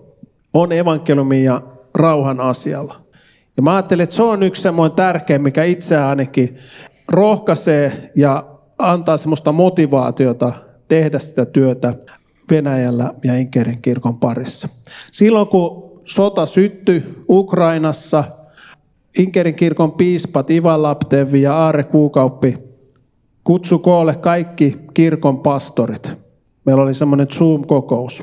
on 0.54 0.72
evankeliumi 0.72 1.44
ja 1.44 1.60
rauhan 1.94 2.40
asialla. 2.40 2.94
Ja 3.56 3.62
mä 3.62 3.72
ajattelen, 3.72 4.04
että 4.04 4.16
se 4.16 4.22
on 4.22 4.42
yksi 4.42 4.62
semmoinen 4.62 4.96
tärkeä, 4.96 5.38
mikä 5.38 5.64
itse 5.64 5.96
ainakin 5.96 6.58
rohkaisee 7.08 8.12
ja 8.16 8.46
antaa 8.78 9.16
semmoista 9.16 9.52
motivaatiota 9.52 10.52
tehdä 10.88 11.18
sitä 11.18 11.46
työtä 11.46 11.94
Venäjällä 12.50 13.14
ja 13.24 13.36
Inkerin 13.36 13.82
kirkon 13.82 14.18
parissa. 14.18 14.68
Silloin 15.12 15.48
kun 15.48 16.00
sota 16.04 16.46
syttyi 16.46 17.02
Ukrainassa, 17.28 18.24
Inkerin 19.18 19.54
kirkon 19.54 19.92
piispat 19.92 20.50
Ivan 20.50 20.82
Laptevi 20.82 21.42
ja 21.42 21.56
Aare 21.56 21.84
Kuukauppi 21.84 22.73
kutsu 23.44 23.78
koolle 23.78 24.14
kaikki 24.14 24.76
kirkon 24.94 25.38
pastorit. 25.38 26.12
Meillä 26.64 26.82
oli 26.82 26.94
semmoinen 26.94 27.28
Zoom-kokous. 27.28 28.22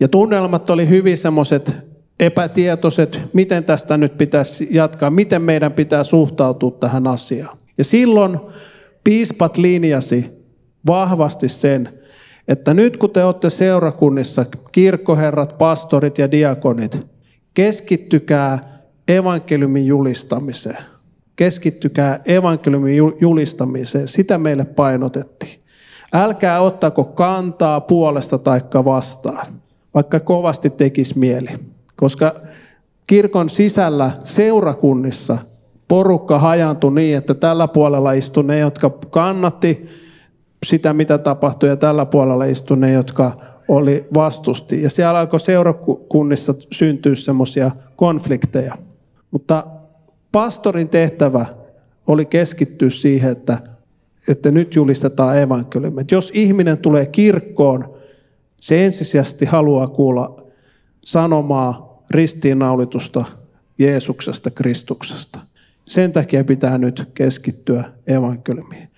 Ja 0.00 0.08
tunnelmat 0.08 0.70
oli 0.70 0.88
hyvin 0.88 1.18
semmoiset 1.18 1.74
epätietoiset, 2.20 3.20
miten 3.32 3.64
tästä 3.64 3.96
nyt 3.96 4.18
pitäisi 4.18 4.68
jatkaa, 4.70 5.10
miten 5.10 5.42
meidän 5.42 5.72
pitää 5.72 6.04
suhtautua 6.04 6.70
tähän 6.70 7.06
asiaan. 7.06 7.58
Ja 7.78 7.84
silloin 7.84 8.38
piispat 9.04 9.56
linjasi 9.56 10.30
vahvasti 10.86 11.48
sen, 11.48 11.88
että 12.48 12.74
nyt 12.74 12.96
kun 12.96 13.10
te 13.10 13.24
olette 13.24 13.50
seurakunnissa, 13.50 14.44
kirkkoherrat, 14.72 15.58
pastorit 15.58 16.18
ja 16.18 16.30
diakonit, 16.30 17.06
keskittykää 17.54 18.82
evankeliumin 19.08 19.86
julistamiseen 19.86 20.91
keskittykää 21.36 22.20
evankeliumin 22.24 22.96
julistamiseen. 23.20 24.08
Sitä 24.08 24.38
meille 24.38 24.64
painotettiin. 24.64 25.60
Älkää 26.12 26.60
ottako 26.60 27.04
kantaa 27.04 27.80
puolesta 27.80 28.38
taikka 28.38 28.84
vastaan, 28.84 29.46
vaikka 29.94 30.20
kovasti 30.20 30.70
tekisi 30.70 31.18
mieli. 31.18 31.48
Koska 31.96 32.34
kirkon 33.06 33.48
sisällä 33.48 34.10
seurakunnissa 34.24 35.38
porukka 35.88 36.38
hajantui 36.38 36.94
niin, 36.94 37.16
että 37.16 37.34
tällä 37.34 37.68
puolella 37.68 38.12
istui 38.12 38.44
ne, 38.44 38.58
jotka 38.58 38.90
kannatti 38.90 39.88
sitä, 40.66 40.92
mitä 40.92 41.18
tapahtui, 41.18 41.68
ja 41.68 41.76
tällä 41.76 42.06
puolella 42.06 42.44
istui 42.44 42.76
ne, 42.76 42.92
jotka 42.92 43.32
oli 43.68 44.06
vastusti. 44.14 44.82
Ja 44.82 44.90
siellä 44.90 45.18
alkoi 45.20 45.40
seurakunnissa 45.40 46.54
syntyä 46.72 47.14
semmoisia 47.14 47.70
konflikteja. 47.96 48.74
Mutta 49.30 49.64
pastorin 50.32 50.88
tehtävä 50.88 51.46
oli 52.06 52.24
keskittyä 52.24 52.90
siihen, 52.90 53.32
että, 53.32 53.58
että 54.28 54.50
nyt 54.50 54.74
julistetaan 54.74 55.38
evankeliumi. 55.38 56.02
Jos 56.10 56.30
ihminen 56.34 56.78
tulee 56.78 57.06
kirkkoon, 57.06 57.94
se 58.60 58.84
ensisijaisesti 58.84 59.44
haluaa 59.44 59.88
kuulla 59.88 60.42
sanomaa 61.00 62.02
ristiinnaulitusta 62.10 63.24
Jeesuksesta, 63.78 64.50
Kristuksesta. 64.50 65.38
Sen 65.84 66.12
takia 66.12 66.44
pitää 66.44 66.78
nyt 66.78 67.10
keskittyä 67.14 67.84
evankeliumiin. 68.06 68.88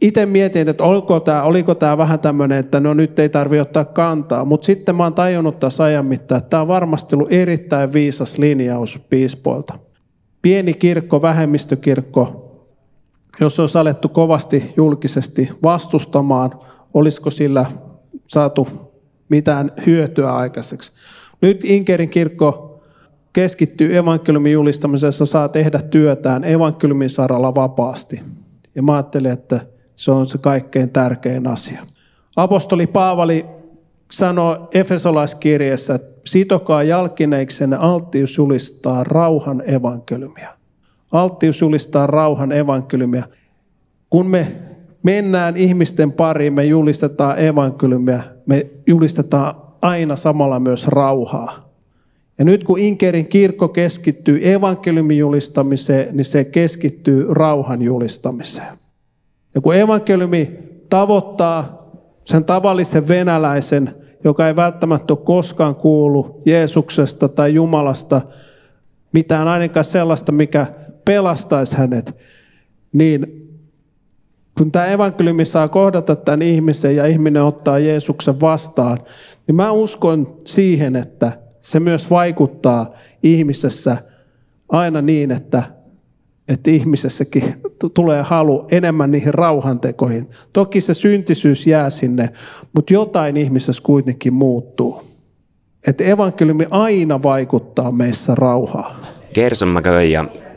Itse 0.00 0.26
mietin, 0.26 0.68
että 0.68 0.84
oliko 0.84 1.20
tämä, 1.20 1.42
oliko 1.42 1.74
tämä 1.74 1.98
vähän 1.98 2.20
tämmöinen, 2.20 2.58
että 2.58 2.80
no 2.80 2.94
nyt 2.94 3.18
ei 3.18 3.28
tarvitse 3.28 3.62
ottaa 3.62 3.84
kantaa, 3.84 4.44
mutta 4.44 4.64
sitten 4.64 4.94
mä 4.94 5.02
oon 5.02 5.14
tajunnut 5.14 5.60
tässä 5.60 5.84
ajan 5.84 6.06
mittaan, 6.06 6.38
että 6.38 6.50
tämä 6.50 6.60
on 6.60 6.68
varmasti 6.68 7.16
ollut 7.16 7.32
erittäin 7.32 7.92
viisas 7.92 8.38
linjaus 8.38 9.06
piispoilta 9.10 9.78
pieni 10.42 10.74
kirkko, 10.74 11.22
vähemmistökirkko, 11.22 12.44
jos 13.40 13.60
olisi 13.60 13.78
alettu 13.78 14.08
kovasti 14.08 14.72
julkisesti 14.76 15.48
vastustamaan, 15.62 16.60
olisiko 16.94 17.30
sillä 17.30 17.66
saatu 18.26 18.68
mitään 19.28 19.72
hyötyä 19.86 20.36
aikaiseksi. 20.36 20.92
Nyt 21.40 21.64
Inkerin 21.64 22.08
kirkko 22.08 22.80
keskittyy 23.32 23.96
evankeliumin 23.96 24.52
julistamisessa, 24.52 25.26
saa 25.26 25.48
tehdä 25.48 25.80
työtään 25.82 26.44
evankeliumin 26.44 27.10
saralla 27.10 27.54
vapaasti. 27.54 28.20
Ja 28.74 28.82
mä 28.82 28.92
ajattelin, 28.92 29.32
että 29.32 29.60
se 29.96 30.10
on 30.10 30.26
se 30.26 30.38
kaikkein 30.38 30.90
tärkein 30.90 31.46
asia. 31.46 31.82
Apostoli 32.36 32.86
Paavali 32.86 33.46
sanoo 34.10 34.68
Efesolaiskirjeessä, 34.74 35.94
että 35.94 36.20
sitokaa 36.24 36.82
jalkineiksenne 36.82 37.76
alttius 37.76 38.38
julistaa 38.38 39.04
rauhan 39.04 39.62
evankeliumia. 39.66 40.54
Alttius 41.12 41.60
julistaa 41.60 42.06
rauhan 42.06 42.52
evankeliumia. 42.52 43.24
Kun 44.10 44.26
me 44.26 44.52
mennään 45.02 45.56
ihmisten 45.56 46.12
pariin, 46.12 46.52
me 46.52 46.64
julistetaan 46.64 47.38
evankeliumia, 47.38 48.22
me 48.46 48.66
julistetaan 48.86 49.54
aina 49.82 50.16
samalla 50.16 50.60
myös 50.60 50.88
rauhaa. 50.88 51.68
Ja 52.38 52.44
nyt 52.44 52.64
kun 52.64 52.78
Inkerin 52.78 53.26
kirkko 53.26 53.68
keskittyy 53.68 54.52
evankeliumin 54.52 55.18
julistamiseen, 55.18 56.16
niin 56.16 56.24
se 56.24 56.44
keskittyy 56.44 57.26
rauhan 57.34 57.82
julistamiseen. 57.82 58.78
Ja 59.54 59.60
kun 59.60 59.76
evankeliumi 59.76 60.58
tavoittaa 60.90 61.77
sen 62.28 62.44
tavallisen 62.44 63.08
venäläisen, 63.08 63.94
joka 64.24 64.48
ei 64.48 64.56
välttämättä 64.56 65.12
ole 65.14 65.20
koskaan 65.24 65.74
kuullut 65.74 66.42
Jeesuksesta 66.46 67.28
tai 67.28 67.54
Jumalasta 67.54 68.20
mitään 69.12 69.48
ainakaan 69.48 69.84
sellaista, 69.84 70.32
mikä 70.32 70.66
pelastaisi 71.04 71.76
hänet, 71.76 72.16
niin 72.92 73.48
kun 74.58 74.72
tämä 74.72 74.86
evankeliumi 74.86 75.44
saa 75.44 75.68
kohdata 75.68 76.16
tämän 76.16 76.42
ihmisen 76.42 76.96
ja 76.96 77.06
ihminen 77.06 77.44
ottaa 77.44 77.78
Jeesuksen 77.78 78.40
vastaan, 78.40 78.98
niin 79.46 79.56
mä 79.56 79.70
uskon 79.70 80.40
siihen, 80.44 80.96
että 80.96 81.32
se 81.60 81.80
myös 81.80 82.10
vaikuttaa 82.10 82.92
ihmisessä 83.22 83.96
aina 84.68 85.02
niin, 85.02 85.30
että, 85.30 85.62
että 86.48 86.70
ihmisessäkin 86.70 87.54
tulee 87.94 88.22
halu 88.22 88.66
enemmän 88.70 89.10
niihin 89.10 89.34
rauhantekoihin. 89.34 90.30
Toki 90.52 90.80
se 90.80 90.94
syntisyys 90.94 91.66
jää 91.66 91.90
sinne, 91.90 92.30
mutta 92.72 92.92
jotain 92.92 93.36
ihmisessä 93.36 93.82
kuitenkin 93.82 94.34
muuttuu. 94.34 95.02
Että 95.86 96.04
evankeliumi 96.04 96.66
aina 96.70 97.22
vaikuttaa 97.22 97.92
meissä 97.92 98.34
rauhaa. 98.34 98.96
Gerson 99.34 99.68
McGöy 99.68 100.04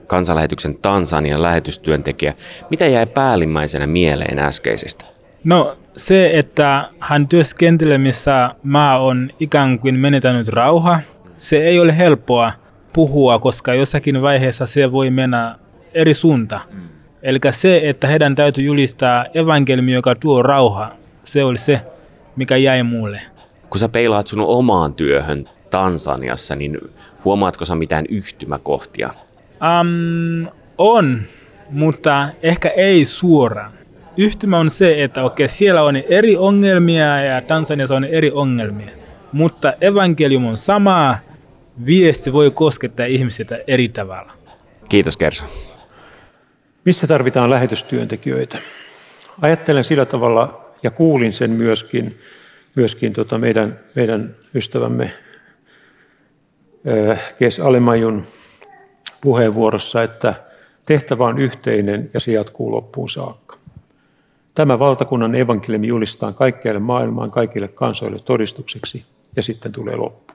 kansanlähetyksen 0.07 0.77
Tansanian 0.81 1.41
lähetystyöntekijä. 1.41 2.33
Mitä 2.69 2.87
jäi 2.87 3.05
päällimmäisenä 3.05 3.87
mieleen 3.87 4.39
äskeisestä? 4.39 5.05
No 5.43 5.77
se, 5.95 6.39
että 6.39 6.89
hän 6.99 7.27
työskentelee, 7.27 7.97
missä 7.97 8.55
maa 8.63 8.99
on 9.03 9.29
ikään 9.39 9.79
kuin 9.79 9.95
menetänyt 9.95 10.47
rauha, 10.47 10.99
se 11.37 11.57
ei 11.57 11.79
ole 11.79 11.97
helppoa 11.97 12.51
puhua, 12.93 13.39
koska 13.39 13.73
jossakin 13.73 14.21
vaiheessa 14.21 14.65
se 14.65 14.91
voi 14.91 15.09
mennä 15.09 15.55
eri 15.93 16.13
suunta. 16.13 16.59
Eli 17.23 17.39
se, 17.49 17.81
että 17.83 18.07
heidän 18.07 18.35
täytyy 18.35 18.63
julistaa 18.63 19.25
evankeliumi, 19.33 19.93
joka 19.93 20.15
tuo 20.15 20.43
rauha, 20.43 20.91
se 21.23 21.43
oli 21.43 21.57
se, 21.57 21.81
mikä 22.35 22.57
jäi 22.57 22.83
mulle. 22.83 23.21
Kun 23.69 23.79
sä 23.79 23.89
peilaat 23.89 24.27
sun 24.27 24.39
omaan 24.39 24.93
työhön 24.93 25.49
Tansaniassa, 25.69 26.55
niin 26.55 26.77
huomaatko 27.25 27.65
sä 27.65 27.75
mitään 27.75 28.05
yhtymäkohtia? 28.09 29.13
Um, 29.81 30.47
on, 30.77 31.21
mutta 31.69 32.29
ehkä 32.43 32.69
ei 32.69 33.05
suoraan. 33.05 33.71
Yhtymä 34.17 34.59
on 34.59 34.69
se, 34.69 35.03
että 35.03 35.23
okei, 35.23 35.47
siellä 35.47 35.83
on 35.83 35.95
eri 35.95 36.37
ongelmia 36.37 37.21
ja 37.21 37.41
Tansaniassa 37.41 37.95
on 37.95 38.03
eri 38.03 38.31
ongelmia. 38.31 38.91
Mutta 39.31 39.73
evankelium 39.81 40.45
on 40.45 40.57
sama, 40.57 41.17
viesti 41.85 42.33
voi 42.33 42.51
koskettaa 42.51 43.05
ihmisiä 43.05 43.45
eri 43.67 43.89
tavalla. 43.89 44.31
Kiitos 44.89 45.17
Kersa. 45.17 45.45
Missä 46.85 47.07
tarvitaan 47.07 47.49
lähetystyöntekijöitä? 47.49 48.57
Ajattelen 49.41 49.83
sillä 49.83 50.05
tavalla 50.05 50.65
ja 50.83 50.91
kuulin 50.91 51.33
sen 51.33 51.51
myöskin, 51.51 52.19
myöskin 52.75 53.13
tota 53.13 53.37
meidän, 53.37 53.79
meidän 53.95 54.35
ystävämme 54.55 55.13
Kes 57.39 57.59
Alemajun 57.59 58.23
puheenvuorossa, 59.21 60.03
että 60.03 60.33
tehtävä 60.85 61.25
on 61.25 61.39
yhteinen 61.39 62.09
ja 62.13 62.19
se 62.19 62.31
jatkuu 62.31 62.71
loppuun 62.71 63.09
saakka. 63.09 63.57
Tämä 64.55 64.79
valtakunnan 64.79 65.35
evankeliumi 65.35 65.87
julistaa 65.87 66.31
kaikkialle 66.31 66.79
maailmaan, 66.79 67.31
kaikille 67.31 67.67
kansoille 67.67 68.19
todistukseksi 68.19 69.05
ja 69.35 69.43
sitten 69.43 69.71
tulee 69.71 69.95
loppu. 69.95 70.33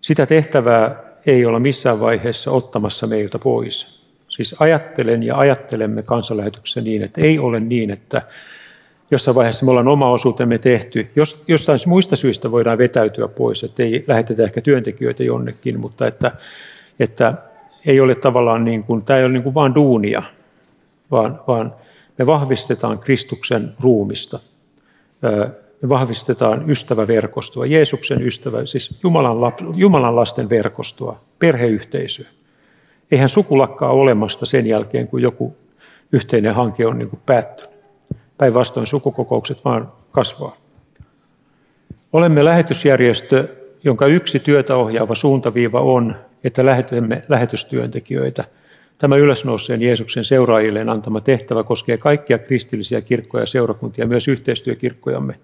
Sitä 0.00 0.26
tehtävää 0.26 1.02
ei 1.26 1.46
olla 1.46 1.60
missään 1.60 2.00
vaiheessa 2.00 2.50
ottamassa 2.50 3.06
meiltä 3.06 3.38
pois. 3.38 4.07
Siis 4.38 4.54
ajattelen 4.60 5.22
ja 5.22 5.36
ajattelemme 5.38 6.02
kansanlähetyksessä 6.02 6.80
niin, 6.80 7.02
että 7.02 7.20
ei 7.20 7.38
ole 7.38 7.60
niin, 7.60 7.90
että 7.90 8.22
jossain 9.10 9.34
vaiheessa 9.34 9.64
me 9.64 9.70
ollaan 9.70 9.88
oma 9.88 10.10
osuutemme 10.10 10.58
tehty. 10.58 11.10
Jos, 11.16 11.48
jostain 11.48 11.78
muista 11.86 12.16
syistä 12.16 12.50
voidaan 12.50 12.78
vetäytyä 12.78 13.28
pois, 13.28 13.64
että 13.64 13.82
ei 13.82 14.04
lähetetä 14.06 14.44
ehkä 14.44 14.60
työntekijöitä 14.60 15.24
jonnekin, 15.24 15.80
mutta 15.80 16.06
että, 16.06 16.32
että 17.00 17.34
ei 17.86 18.00
ole 18.00 18.14
tavallaan 18.14 18.64
niin 18.64 18.84
kuin, 18.84 19.02
tämä 19.02 19.18
ei 19.18 19.24
ole 19.24 19.32
niin 19.32 19.42
kuin 19.42 19.54
vaan 19.54 19.74
duunia, 19.74 20.22
vaan, 21.10 21.40
vaan 21.48 21.74
me 22.18 22.26
vahvistetaan 22.26 22.98
Kristuksen 22.98 23.72
ruumista. 23.80 24.38
Me 25.82 25.88
vahvistetaan 25.88 26.70
ystäväverkostoa, 26.70 27.66
Jeesuksen 27.66 28.26
ystävä, 28.26 28.66
siis 28.66 29.02
Jumalan, 29.02 29.52
Jumalan 29.74 30.16
lasten 30.16 30.50
verkostoa, 30.50 31.20
perheyhteisöä. 31.38 32.37
Eihän 33.10 33.28
sukulakkaa 33.28 33.90
olemasta 33.90 34.46
sen 34.46 34.66
jälkeen, 34.66 35.08
kun 35.08 35.22
joku 35.22 35.56
yhteinen 36.12 36.54
hanke 36.54 36.86
on 36.86 36.98
niin 36.98 37.10
kuin 37.10 37.20
päättynyt. 37.26 37.78
Päinvastoin 38.38 38.86
sukukokoukset 38.86 39.64
vaan 39.64 39.92
kasvaa. 40.12 40.56
Olemme 42.12 42.44
lähetysjärjestö, 42.44 43.48
jonka 43.84 44.06
yksi 44.06 44.38
työtä 44.38 44.76
ohjaava 44.76 45.14
suuntaviiva 45.14 45.80
on 45.80 46.14
että 46.44 46.66
lähetämme 46.66 47.22
lähetystyöntekijöitä. 47.28 48.44
Tämä 48.98 49.16
ylösnouseen 49.16 49.82
Jeesuksen 49.82 50.24
seuraajilleen 50.24 50.88
antama 50.88 51.20
tehtävä 51.20 51.64
koskee 51.64 51.96
kaikkia 51.96 52.38
kristillisiä 52.38 53.00
kirkkoja 53.00 53.42
ja 53.42 53.46
seurakuntia, 53.46 54.06
myös 54.06 54.28
yhteistyökirkkojamme. 54.28 55.34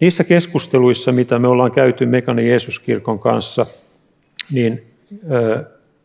Niissä 0.00 0.24
keskusteluissa, 0.24 1.12
mitä 1.12 1.38
me 1.38 1.48
ollaan 1.48 1.72
käyty 1.72 2.06
Mekanen 2.06 2.48
Jeesuskirkon 2.48 3.18
kanssa, 3.18 3.66
niin 4.52 4.86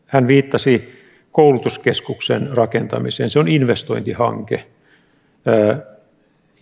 hän 0.06 0.26
viittasi 0.26 0.96
koulutuskeskuksen 1.32 2.48
rakentamiseen. 2.52 3.30
Se 3.30 3.38
on 3.38 3.48
investointihanke. 3.48 4.66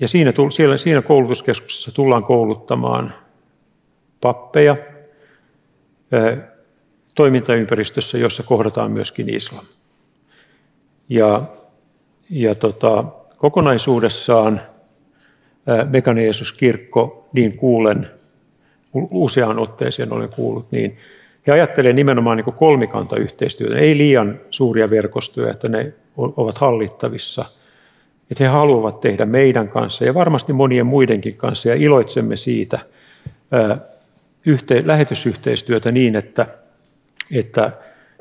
Ja 0.00 0.08
siinä, 0.08 0.32
siellä, 0.50 0.76
siinä 0.76 1.02
koulutuskeskuksessa 1.02 1.94
tullaan 1.94 2.24
kouluttamaan 2.24 3.14
pappeja, 4.20 4.76
toimintaympäristössä, 7.14 8.18
jossa 8.18 8.42
kohdataan 8.42 8.90
myöskin 8.90 9.34
islam. 9.34 9.64
Ja, 11.08 11.42
ja 12.30 12.54
tota, 12.54 13.04
kokonaisuudessaan 13.38 14.60
Mekane 15.90 16.22
kirkko 16.58 17.28
niin 17.32 17.56
kuulen, 17.56 18.10
useaan 18.94 19.58
otteeseen 19.58 20.12
olen 20.12 20.28
kuullut, 20.28 20.72
niin 20.72 20.98
he 21.46 21.52
ajattelevat 21.52 21.96
nimenomaan 21.96 22.36
niin 22.36 22.54
kolmikantayhteistyötä, 22.54 23.78
ei 23.78 23.98
liian 23.98 24.40
suuria 24.50 24.90
verkostoja, 24.90 25.50
että 25.50 25.68
ne 25.68 25.92
ovat 26.16 26.58
hallittavissa. 26.58 27.44
Että 28.30 28.44
he 28.44 28.48
haluavat 28.48 29.00
tehdä 29.00 29.26
meidän 29.26 29.68
kanssa 29.68 30.04
ja 30.04 30.14
varmasti 30.14 30.52
monien 30.52 30.86
muidenkin 30.86 31.36
kanssa 31.36 31.68
ja 31.68 31.74
iloitsemme 31.74 32.36
siitä 32.36 32.78
yhte, 34.46 34.82
lähetysyhteistyötä 34.86 35.92
niin, 35.92 36.16
että 36.16 36.46
että 37.32 37.70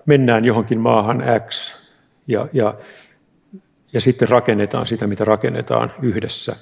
mennään 0.06 0.46
johonkin 0.46 0.80
maahan 0.80 1.24
X 1.50 1.84
ja, 2.28 2.48
ja, 2.54 2.76
ja 3.94 4.02
sitten 4.02 4.30
rakennetaan 4.30 4.88
sitä, 4.88 5.08
mitä 5.08 5.26
rakennetaan 5.26 5.94
yhdessä. 6.02 6.56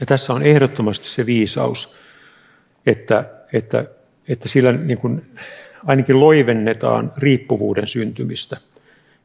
Ja 0.00 0.06
tässä 0.06 0.32
on 0.32 0.42
ehdottomasti 0.42 1.08
se 1.08 1.26
viisaus, 1.26 1.98
että, 2.86 3.24
että, 3.52 3.84
että 4.32 4.48
sillä 4.48 4.72
niin 4.72 4.98
kuin 4.98 5.22
ainakin 5.86 6.20
loivennetaan 6.20 7.12
riippuvuuden 7.16 7.88
syntymistä. 7.88 8.56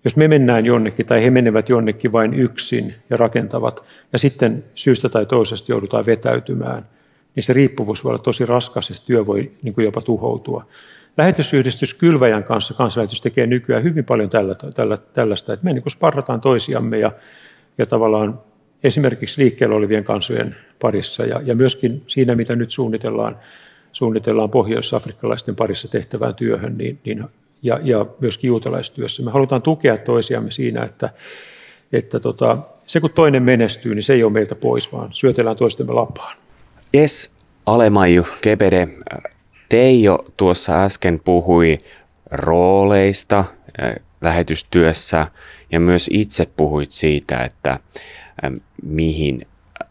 Jos 0.03 0.17
me 0.17 0.27
mennään 0.27 0.65
jonnekin 0.65 1.05
tai 1.05 1.23
he 1.23 1.29
menevät 1.29 1.69
jonnekin 1.69 2.11
vain 2.11 2.33
yksin 2.33 2.93
ja 3.09 3.17
rakentavat, 3.17 3.83
ja 4.13 4.19
sitten 4.19 4.63
syystä 4.75 5.09
tai 5.09 5.25
toisesta 5.25 5.71
joudutaan 5.71 6.05
vetäytymään, 6.05 6.85
niin 7.35 7.43
se 7.43 7.53
riippuvuus 7.53 8.03
voi 8.03 8.09
olla 8.09 8.23
tosi 8.23 8.45
raskas 8.45 8.89
ja 8.89 8.95
se 8.95 9.05
työ 9.05 9.25
voi 9.25 9.51
niin 9.63 9.73
kuin 9.73 9.85
jopa 9.85 10.01
tuhoutua. 10.01 10.65
Lähetysyhdistys 11.17 11.93
Kylväjän 11.93 12.43
kanssa 12.43 12.73
kansanlähetys 12.73 13.21
tekee 13.21 13.47
nykyään 13.47 13.83
hyvin 13.83 14.05
paljon 14.05 14.29
tällä, 14.29 14.55
tällä, 14.75 14.97
tällaista, 14.97 15.53
että 15.53 15.65
me 15.65 15.73
niin 15.73 15.91
sparrataan 15.91 16.41
toisiamme 16.41 16.99
ja, 16.99 17.11
ja 17.77 17.85
tavallaan 17.85 18.39
esimerkiksi 18.83 19.41
liikkeellä 19.41 19.75
olevien 19.75 20.03
kansojen 20.03 20.55
parissa 20.81 21.25
ja, 21.25 21.41
ja 21.43 21.55
myöskin 21.55 22.03
siinä, 22.07 22.35
mitä 22.35 22.55
nyt 22.55 22.71
suunnitellaan, 22.71 23.37
suunnitellaan 23.95 24.49
pohjois-afrikkalaisten 24.49 25.55
parissa 25.55 25.88
tehtävään 25.88 26.36
työhön 26.36 26.77
niin, 26.77 26.99
niin, 27.05 27.23
ja, 27.63 27.79
ja 27.84 28.05
myös 28.19 28.43
juutalaistyössä. 28.43 29.23
Me 29.23 29.31
halutaan 29.31 29.62
tukea 29.62 29.97
toisiamme 29.97 30.51
siinä, 30.51 30.84
että, 30.84 31.10
että 31.93 32.19
tota, 32.19 32.58
se 32.88 32.99
kun 32.99 33.10
toinen 33.10 33.43
menestyy, 33.43 33.95
niin 33.95 34.03
se 34.03 34.13
ei 34.13 34.23
ole 34.23 34.31
meiltä 34.31 34.55
pois, 34.55 34.93
vaan 34.93 35.10
syötellään 35.13 35.58
toistemme 35.58 35.93
lapaan. 35.93 36.38
Yes, 36.95 37.31
Alemaju, 37.65 38.27
Kebede, 38.41 38.88
Teijo 39.69 40.25
tuossa 40.38 40.84
äsken 40.84 41.21
puhui 41.25 41.77
rooleista 42.31 43.39
äh, 43.39 43.95
lähetystyössä 44.21 45.27
ja 45.71 45.79
myös 45.79 46.10
itse 46.13 46.47
puhuit 46.58 46.91
siitä, 46.91 47.43
että 47.43 47.71
äh, 47.71 48.51
mihin 48.84 49.47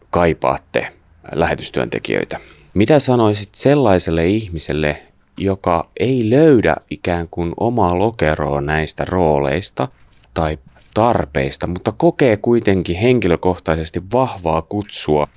kaipaatte 0.09 0.87
lähetystyöntekijöitä. 1.31 2.39
Mitä 2.75 2.99
sanoisit 2.99 3.55
sellaiselle 3.55 4.27
ihmiselle, 4.27 5.01
joka 5.37 5.89
ei 5.99 6.29
löydä 6.29 6.75
ikään 6.91 7.27
kuin 7.31 7.53
omaa 7.57 7.99
lokeroa 7.99 8.61
näistä 8.61 9.05
rooleista 9.05 9.87
tai 10.33 10.57
tarpeista, 10.93 11.67
mutta 11.67 11.91
kokee 11.91 12.37
kuitenkin 12.37 12.95
henkilökohtaisesti 12.95 14.01
vahvaa 14.13 14.61
kutsua 14.61 15.27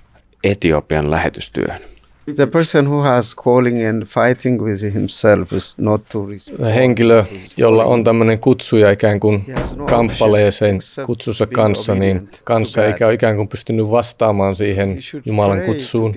Etiopian 0.44 1.11
lähetystyöhön? 1.11 1.81
The 2.36 2.46
person 2.46 2.86
who 2.86 3.02
has 3.02 3.34
calling 3.34 3.86
and 3.86 4.02
fighting 4.04 4.62
with 4.62 4.94
himself 4.94 5.52
is 5.52 5.78
not 5.78 6.02
to 6.12 6.26
Henkilö, 6.74 7.24
jolla 7.56 7.84
on 7.84 8.04
tämmöinen 8.04 8.38
kutsuja 8.38 8.90
ikään 8.90 9.20
kuin 9.20 9.44
no 9.76 9.86
kamppaleeseen 9.86 10.78
kutsussa 11.06 11.46
kanssa, 11.46 11.94
niin 11.94 12.28
kanssa 12.44 12.86
eikä 12.86 13.06
ole 13.06 13.14
ikään 13.14 13.36
kuin 13.36 13.48
pystynyt 13.48 13.90
vastaamaan 13.90 14.56
siihen 14.56 14.98
Jumalan 15.24 15.60
kutsuun. 15.60 16.14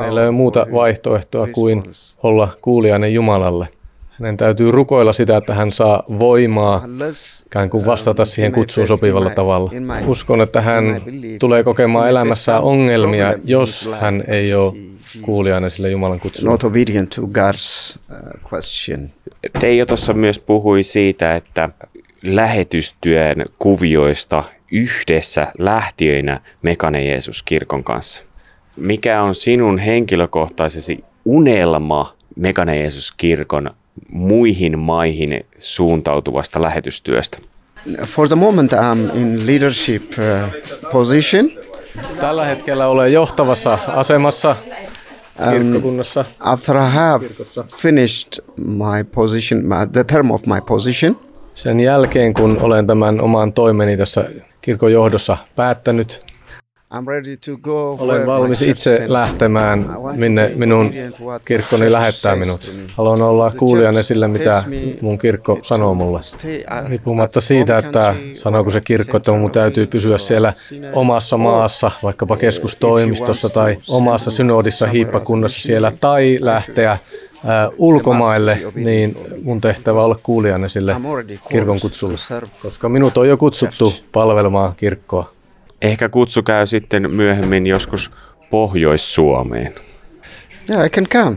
Meillä 0.00 0.20
ei 0.20 0.26
ole 0.26 0.34
muuta 0.34 0.66
vaihtoehtoa 0.72 1.46
kuin 1.46 1.82
olla 2.22 2.48
kuulijainen 2.62 3.14
Jumalalle. 3.14 3.68
Hänen 4.10 4.36
täytyy 4.36 4.70
rukoilla 4.70 5.12
sitä, 5.12 5.36
että 5.36 5.54
hän 5.54 5.70
saa 5.70 6.02
voimaa 6.18 6.84
ikään 7.46 7.70
kuin 7.70 7.86
vastata 7.86 8.24
siihen 8.24 8.52
kutsuun 8.52 8.86
sopivalla 8.86 9.30
tavalla. 9.30 9.70
Uskon, 10.06 10.40
että 10.40 10.60
hän 10.60 11.02
tulee 11.38 11.64
kokemaan 11.64 12.08
elämässään 12.10 12.62
ongelmia, 12.62 13.34
jos 13.44 13.90
hän 14.00 14.24
ei 14.26 14.54
ole 14.54 14.93
kuulijana 15.22 15.70
sille 15.70 15.90
Jumalan 15.90 16.20
kutsulle. 16.20 16.50
Not 16.50 16.64
obedient 16.64 17.10
to 17.10 17.22
God's 17.22 17.98
uh, 18.10 18.52
question. 18.52 19.10
Teijo 19.60 19.86
tuossa 19.86 20.12
myös 20.14 20.38
puhui 20.38 20.82
siitä, 20.82 21.36
että 21.36 21.68
lähetystyön 22.22 23.44
kuvioista 23.58 24.44
yhdessä 24.72 25.46
lähtiöinä 25.58 26.40
Mekane 26.62 27.04
Jeesus 27.04 27.42
kirkon 27.42 27.84
kanssa. 27.84 28.24
Mikä 28.76 29.22
on 29.22 29.34
sinun 29.34 29.78
henkilökohtaisesti 29.78 31.04
unelma 31.24 32.14
Mekane 32.36 32.78
Jeesus 32.78 33.12
kirkon 33.12 33.70
muihin 34.08 34.78
maihin 34.78 35.46
suuntautuvasta 35.58 36.62
lähetystyöstä? 36.62 37.38
For 38.06 38.28
the 38.28 38.36
moment 38.36 38.72
I'm 38.72 39.16
in 39.16 39.46
leadership 39.46 40.02
uh, 40.02 40.90
position. 40.92 41.50
Tällä 42.20 42.44
hetkellä 42.44 42.86
olen 42.86 43.12
johtavassa 43.12 43.78
asemassa. 43.86 44.56
Um, 45.38 46.00
after 46.40 46.76
I 46.76 46.90
have 46.90 47.26
finished 47.82 48.38
my 48.56 49.04
position, 49.14 49.66
my, 49.66 49.86
the 49.92 50.04
term 50.04 50.30
of 50.30 50.46
my 50.46 50.60
position, 50.66 51.16
sen 51.54 51.80
jälkeen 51.80 52.34
kun 52.34 52.58
olen 52.62 52.86
tämän 52.86 53.20
oman 53.20 53.52
toimeni 53.52 53.96
tässä 53.96 54.24
kirkon 54.60 54.92
johdossa 54.92 55.36
päättänyt, 55.56 56.24
olen 57.98 58.26
valmis 58.26 58.62
itse 58.62 59.04
lähtemään, 59.06 59.96
minne 60.16 60.52
minun 60.56 60.92
kirkkoni 61.44 61.92
lähettää 61.92 62.36
minut. 62.36 62.74
Haluan 62.96 63.22
olla 63.22 63.50
kuulijana 63.50 64.02
sille, 64.02 64.28
mitä 64.28 64.64
mun 65.00 65.18
kirkko 65.18 65.58
sanoo 65.62 65.94
mulle. 65.94 66.20
Riippumatta 66.88 67.40
siitä, 67.40 67.78
että 67.78 68.14
sanooko 68.34 68.70
se 68.70 68.80
kirkko, 68.80 69.16
että 69.16 69.32
mun 69.32 69.50
täytyy 69.50 69.86
pysyä 69.86 70.18
siellä 70.18 70.52
omassa 70.92 71.36
maassa, 71.36 71.90
vaikkapa 72.02 72.36
keskustoimistossa 72.36 73.48
tai 73.48 73.78
omassa 73.88 74.30
synodissa 74.30 74.86
hiippakunnassa 74.86 75.60
siellä, 75.60 75.92
tai 76.00 76.38
lähteä 76.40 76.98
ulkomaille, 77.78 78.58
niin 78.74 79.16
mun 79.42 79.60
tehtävä 79.60 80.04
olla 80.04 80.18
kuulijana 80.22 80.68
sille 80.68 80.96
kirkon 81.48 81.80
kutsulle, 81.80 82.18
koska 82.62 82.88
minut 82.88 83.18
on 83.18 83.28
jo 83.28 83.36
kutsuttu 83.36 83.94
palvelemaan 84.12 84.74
kirkkoa. 84.76 85.34
Ehkä 85.84 86.08
kutsu 86.08 86.42
käy 86.42 86.66
sitten 86.66 87.10
myöhemmin 87.10 87.66
joskus 87.66 88.10
Pohjois-Suomeen. 88.50 89.74
Yeah, 90.70 90.86
I 90.86 90.90
can 90.90 91.06
come. 91.08 91.36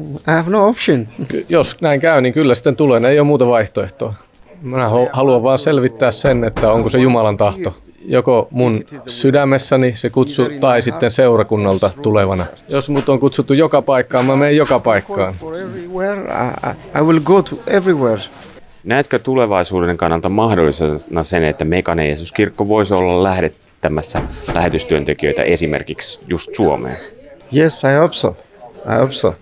I 0.00 0.32
have 0.32 0.50
no 0.50 0.68
option. 0.68 1.08
Jos 1.48 1.80
näin 1.80 2.00
käy, 2.00 2.20
niin 2.20 2.34
kyllä 2.34 2.54
sitten 2.54 2.76
tulee. 2.76 3.10
Ei 3.10 3.18
ole 3.18 3.26
muuta 3.26 3.46
vaihtoehtoa. 3.46 4.14
Minä 4.62 4.88
haluan 5.12 5.42
vaan 5.42 5.58
selvittää 5.58 6.10
sen, 6.10 6.44
että 6.44 6.72
onko 6.72 6.88
se 6.88 6.98
Jumalan 6.98 7.36
tahto. 7.36 7.76
Joko 8.04 8.48
mun 8.50 8.84
sydämessäni 9.06 9.96
se 9.96 10.10
kutsu 10.10 10.42
tai 10.60 10.82
sitten 10.82 11.10
seurakunnalta 11.10 11.90
tulevana. 12.02 12.46
Jos 12.68 12.88
mut 12.88 13.08
on 13.08 13.20
kutsuttu 13.20 13.54
joka 13.54 13.82
paikkaan, 13.82 14.24
mä 14.24 14.36
menen 14.36 14.56
joka 14.56 14.78
paikkaan. 14.78 15.34
I 16.98 17.02
will 17.02 17.20
go 17.20 17.42
to 17.42 17.56
everywhere. 17.66 18.22
Näetkö 18.84 19.18
tulevaisuuden 19.18 19.96
kannalta 19.96 20.28
mahdollisena 20.28 21.22
sen, 21.22 21.44
että 21.44 21.64
Mekane 21.64 22.06
Jeesus-kirkko 22.06 22.68
voisi 22.68 22.94
olla 22.94 23.22
lähettämässä 23.86 24.20
lähetystyöntekijöitä 24.54 25.42
esimerkiksi 25.42 26.20
just 26.28 26.54
Suomeen? 26.54 26.98
Yes, 27.56 27.84
I 27.84 27.98
hope 28.00 28.14
so. 28.14 28.36
I 28.94 28.98
hope 28.98 29.12
so. 29.12 29.34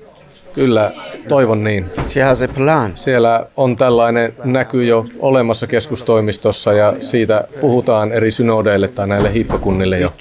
Kyllä, 0.55 0.93
toivon 1.29 1.65
niin. 1.65 1.87
She 2.09 2.23
has 2.23 2.43
a 2.43 2.49
plan. 2.49 2.91
Siellä 2.95 3.47
on 3.57 3.77
tällainen 3.77 4.35
näky 4.45 4.85
jo 4.85 5.07
olemassa 5.19 5.67
keskustoimistossa 5.67 6.73
ja 6.73 6.95
siitä 7.01 7.49
puhutaan 7.61 8.13
eri 8.13 8.31
synodeille 8.31 8.89
tai 8.89 9.09
näille 9.09 9.33
hiippakunnille 9.33 9.99
jo. 9.99 10.13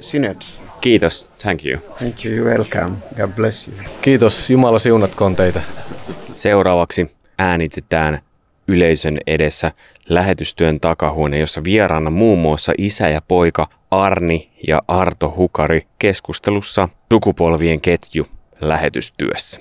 Synods. 0.00 0.62
Kiitos, 0.80 1.30
thank 1.42 1.64
you. 1.64 1.80
Thank 1.98 2.24
you, 2.24 2.46
welcome. 2.46 2.96
God 3.16 3.30
bless 3.36 3.68
you. 3.68 3.76
Kiitos, 4.02 4.50
Jumala 4.50 4.78
siunatkoon 4.78 5.36
teitä. 5.36 5.60
Seuraavaksi 6.34 7.10
äänitetään 7.38 8.20
yleisön 8.68 9.18
edessä 9.26 9.72
lähetystyön 10.08 10.80
takahuone, 10.80 11.38
jossa 11.38 11.64
vieraana 11.64 12.10
muun 12.10 12.38
muassa 12.38 12.72
isä 12.78 13.08
ja 13.08 13.20
poika 13.28 13.68
Arni 13.90 14.50
ja 14.68 14.82
Arto 14.88 15.34
Hukari 15.36 15.86
keskustelussa 15.98 16.88
sukupolvien 17.12 17.80
ketju 17.80 18.26
lähetystyössä. 18.60 19.60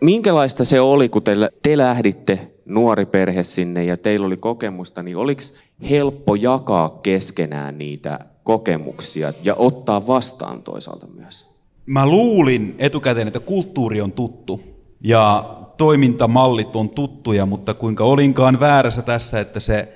Minkälaista 0.00 0.64
se 0.64 0.80
oli, 0.80 1.08
kun 1.08 1.22
te, 1.22 1.32
te 1.62 1.76
lähditte 1.76 2.50
nuori 2.66 3.06
perhe 3.06 3.44
sinne 3.44 3.84
ja 3.84 3.96
teillä 3.96 4.26
oli 4.26 4.36
kokemusta, 4.36 5.02
niin 5.02 5.16
oliko 5.16 5.42
helppo 5.90 6.34
jakaa 6.34 6.98
keskenään 7.02 7.78
niitä 7.78 8.18
kokemuksia 8.44 9.32
ja 9.44 9.54
ottaa 9.54 10.06
vastaan 10.06 10.62
toisaalta 10.62 11.06
myös? 11.06 11.52
Mä 11.86 12.06
luulin 12.06 12.74
etukäteen, 12.78 13.26
että 13.26 13.40
kulttuuri 13.40 14.00
on 14.00 14.12
tuttu 14.12 14.60
ja 15.00 15.44
toimintamallit 15.76 16.76
on 16.76 16.90
tuttuja, 16.90 17.46
mutta 17.46 17.74
kuinka 17.74 18.04
olinkaan 18.04 18.60
väärässä 18.60 19.02
tässä, 19.02 19.40
että 19.40 19.60
se, 19.60 19.88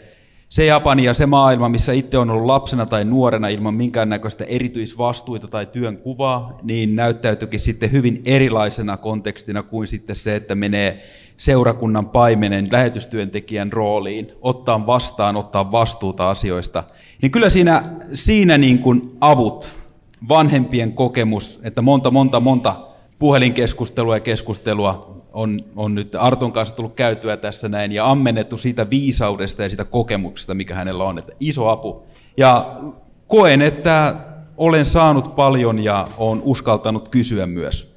se 0.48 0.64
Japani 0.64 1.04
ja 1.04 1.14
se 1.14 1.26
maailma, 1.26 1.68
missä 1.68 1.92
itse 1.92 2.18
on 2.18 2.30
ollut 2.30 2.46
lapsena 2.46 2.86
tai 2.86 3.04
nuorena 3.04 3.48
ilman 3.48 3.74
minkäännäköistä 3.74 4.44
erityisvastuita 4.44 5.48
tai 5.48 5.66
työnkuvaa, 5.66 6.58
niin 6.62 6.96
näyttäytyikin 6.96 7.60
sitten 7.60 7.92
hyvin 7.92 8.22
erilaisena 8.24 8.96
kontekstina 8.96 9.62
kuin 9.62 9.88
sitten 9.88 10.16
se, 10.16 10.36
että 10.36 10.54
menee 10.54 11.02
seurakunnan 11.36 12.06
paimenen 12.06 12.68
lähetystyöntekijän 12.72 13.72
rooliin, 13.72 14.32
ottaa 14.42 14.86
vastaan, 14.86 15.36
ottaa 15.36 15.72
vastuuta 15.72 16.30
asioista. 16.30 16.84
Niin 17.22 17.32
kyllä 17.32 17.50
siinä, 17.50 17.82
siinä 18.14 18.58
niin 18.58 18.78
kuin 18.78 19.16
avut, 19.20 19.68
vanhempien 20.28 20.92
kokemus, 20.92 21.60
että 21.62 21.82
monta, 21.82 22.10
monta, 22.10 22.40
monta 22.40 22.76
puhelinkeskustelua 23.18 24.16
ja 24.16 24.20
keskustelua 24.20 25.15
on, 25.36 25.64
on 25.76 25.94
nyt 25.94 26.14
Arton 26.14 26.52
kanssa 26.52 26.74
tullut 26.74 26.94
käytyä 26.94 27.36
tässä 27.36 27.68
näin 27.68 27.92
ja 27.92 28.10
ammennettu 28.10 28.58
siitä 28.58 28.90
viisaudesta 28.90 29.62
ja 29.62 29.68
siitä 29.68 29.84
kokemuksesta, 29.84 30.54
mikä 30.54 30.74
hänellä 30.74 31.04
on. 31.04 31.18
Että 31.18 31.32
iso 31.40 31.68
apu. 31.68 32.06
Ja 32.36 32.80
koen, 33.26 33.62
että 33.62 34.14
olen 34.56 34.84
saanut 34.84 35.36
paljon 35.36 35.78
ja 35.78 36.08
olen 36.16 36.42
uskaltanut 36.42 37.08
kysyä 37.08 37.46
myös. 37.46 37.94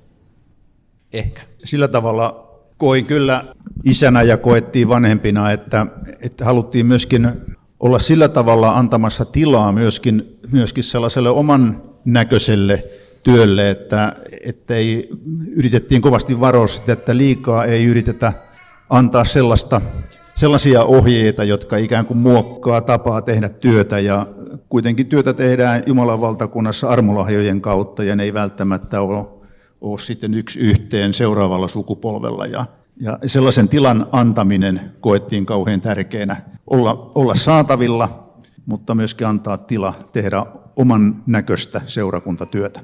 Ehkä. 1.13 1.41
Sillä 1.63 1.87
tavalla 1.87 2.49
koin 2.77 3.05
kyllä 3.05 3.43
isänä 3.83 4.21
ja 4.21 4.37
koettiin 4.37 4.89
vanhempina, 4.89 5.51
että, 5.51 5.85
että 6.21 6.45
haluttiin 6.45 6.85
myöskin 6.85 7.31
olla 7.79 7.99
sillä 7.99 8.27
tavalla 8.27 8.71
antamassa 8.71 9.25
tilaa 9.25 9.71
myöskin, 9.71 10.39
myöskin 10.51 10.83
sellaiselle 10.83 11.29
oman 11.29 11.83
näköiselle 12.05 12.83
työlle, 13.23 13.69
että, 13.69 14.15
että 14.43 14.75
ei, 14.75 15.09
yritettiin 15.55 16.01
kovasti 16.01 16.39
varoa 16.39 16.67
sitä, 16.67 16.93
että 16.93 17.17
liikaa 17.17 17.65
ei 17.65 17.85
yritetä 17.85 18.33
antaa 18.89 19.23
sellaista, 19.23 19.81
sellaisia 20.35 20.83
ohjeita, 20.83 21.43
jotka 21.43 21.77
ikään 21.77 22.05
kuin 22.05 22.17
muokkaa 22.17 22.81
tapaa 22.81 23.21
tehdä 23.21 23.49
työtä 23.49 23.99
ja 23.99 24.27
kuitenkin 24.69 25.05
työtä 25.05 25.33
tehdään 25.33 25.83
Jumalan 25.85 26.21
valtakunnassa 26.21 26.87
armolahjojen 26.87 27.61
kautta 27.61 28.03
ja 28.03 28.15
ne 28.15 28.23
ei 28.23 28.33
välttämättä 28.33 29.01
ole, 29.01 29.25
ole 29.81 29.99
sitten 29.99 30.33
yksi 30.33 30.59
yhteen 30.59 31.13
seuraavalla 31.13 31.67
sukupolvella. 31.67 32.45
Ja, 32.45 32.65
ja 32.99 33.17
sellaisen 33.25 33.69
tilan 33.69 34.07
antaminen 34.11 34.81
koettiin 34.99 35.45
kauhean 35.45 35.81
tärkeänä 35.81 36.41
olla, 36.67 37.11
olla 37.15 37.35
saatavilla, 37.35 38.33
mutta 38.65 38.95
myöskin 38.95 39.27
antaa 39.27 39.57
tila 39.57 39.93
tehdä 40.11 40.45
oman 40.75 41.23
näköistä 41.27 41.81
seurakuntatyötä. 41.85 42.79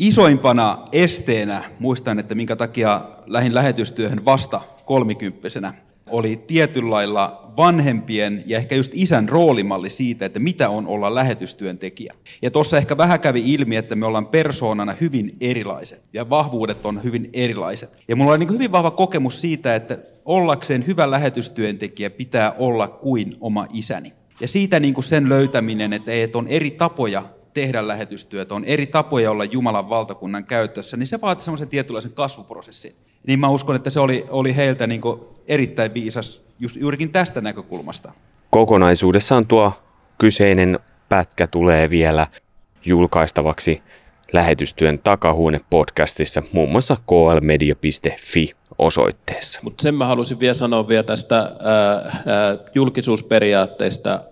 Isoimpana 0.00 0.78
esteenä, 0.92 1.64
muistan, 1.78 2.18
että 2.18 2.34
minkä 2.34 2.56
takia 2.56 3.00
lähin 3.26 3.54
lähetystyöhön 3.54 4.24
vasta 4.24 4.60
kolmikymppisenä, 4.84 5.74
oli 6.08 6.44
tietyllä 6.46 6.96
vanhempien 7.56 8.42
ja 8.46 8.58
ehkä 8.58 8.74
just 8.74 8.92
isän 8.94 9.28
roolimalli 9.28 9.90
siitä, 9.90 10.26
että 10.26 10.40
mitä 10.40 10.68
on 10.68 10.86
olla 10.86 11.14
lähetystyöntekijä. 11.14 12.14
Ja 12.42 12.50
tuossa 12.50 12.78
ehkä 12.78 12.96
vähän 12.96 13.20
kävi 13.20 13.54
ilmi, 13.54 13.76
että 13.76 13.96
me 13.96 14.06
ollaan 14.06 14.26
persoonana 14.26 14.94
hyvin 15.00 15.36
erilaiset 15.40 16.02
ja 16.12 16.30
vahvuudet 16.30 16.86
on 16.86 17.04
hyvin 17.04 17.30
erilaiset. 17.32 17.90
Ja 18.08 18.16
mulla 18.16 18.30
oli 18.30 18.38
niin 18.38 18.52
hyvin 18.52 18.72
vahva 18.72 18.90
kokemus 18.90 19.40
siitä, 19.40 19.74
että 19.74 19.98
ollakseen 20.24 20.86
hyvä 20.86 21.10
lähetystyöntekijä 21.10 22.10
pitää 22.10 22.52
olla 22.52 22.88
kuin 22.88 23.36
oma 23.40 23.66
isäni. 23.72 24.12
Ja 24.40 24.48
siitä 24.48 24.80
niin 24.80 24.94
kuin 24.94 25.04
sen 25.04 25.28
löytäminen, 25.28 25.92
että 25.92 26.38
on 26.38 26.48
eri 26.48 26.70
tapoja 26.70 27.24
tehdä 27.54 27.88
lähetystyötä, 27.88 28.54
on 28.54 28.64
eri 28.64 28.86
tapoja 28.86 29.30
olla 29.30 29.44
Jumalan 29.44 29.88
valtakunnan 29.88 30.44
käytössä, 30.44 30.96
niin 30.96 31.06
se 31.06 31.20
vaatii 31.20 31.44
semmoisen 31.44 31.68
tietynlaisen 31.68 32.12
kasvuprosessin. 32.12 32.94
Niin 33.26 33.40
mä 33.40 33.48
uskon, 33.48 33.76
että 33.76 33.90
se 33.90 34.00
oli, 34.00 34.26
oli 34.28 34.56
heiltä 34.56 34.86
niin 34.86 35.00
erittäin 35.48 35.94
viisas 35.94 36.42
just, 36.60 36.76
juurikin 36.76 37.12
tästä 37.12 37.40
näkökulmasta. 37.40 38.12
Kokonaisuudessaan 38.50 39.46
tuo 39.46 39.72
kyseinen 40.18 40.78
pätkä 41.08 41.46
tulee 41.46 41.90
vielä 41.90 42.26
julkaistavaksi 42.84 43.82
lähetystyön 44.32 44.98
takahuone 44.98 45.60
podcastissa 45.70 46.42
muun 46.52 46.70
muassa 46.70 46.96
klmedia.fi 47.06 48.50
osoitteessa. 48.78 49.60
Mutta 49.62 49.82
sen 49.82 49.94
mä 49.94 50.06
halusin 50.06 50.40
vielä 50.40 50.54
sanoa 50.54 50.88
vielä 50.88 51.02
tästä 51.02 51.36
ää, 51.36 51.52
ää, 52.26 52.56
julkisuusperiaatteista. 52.74 54.24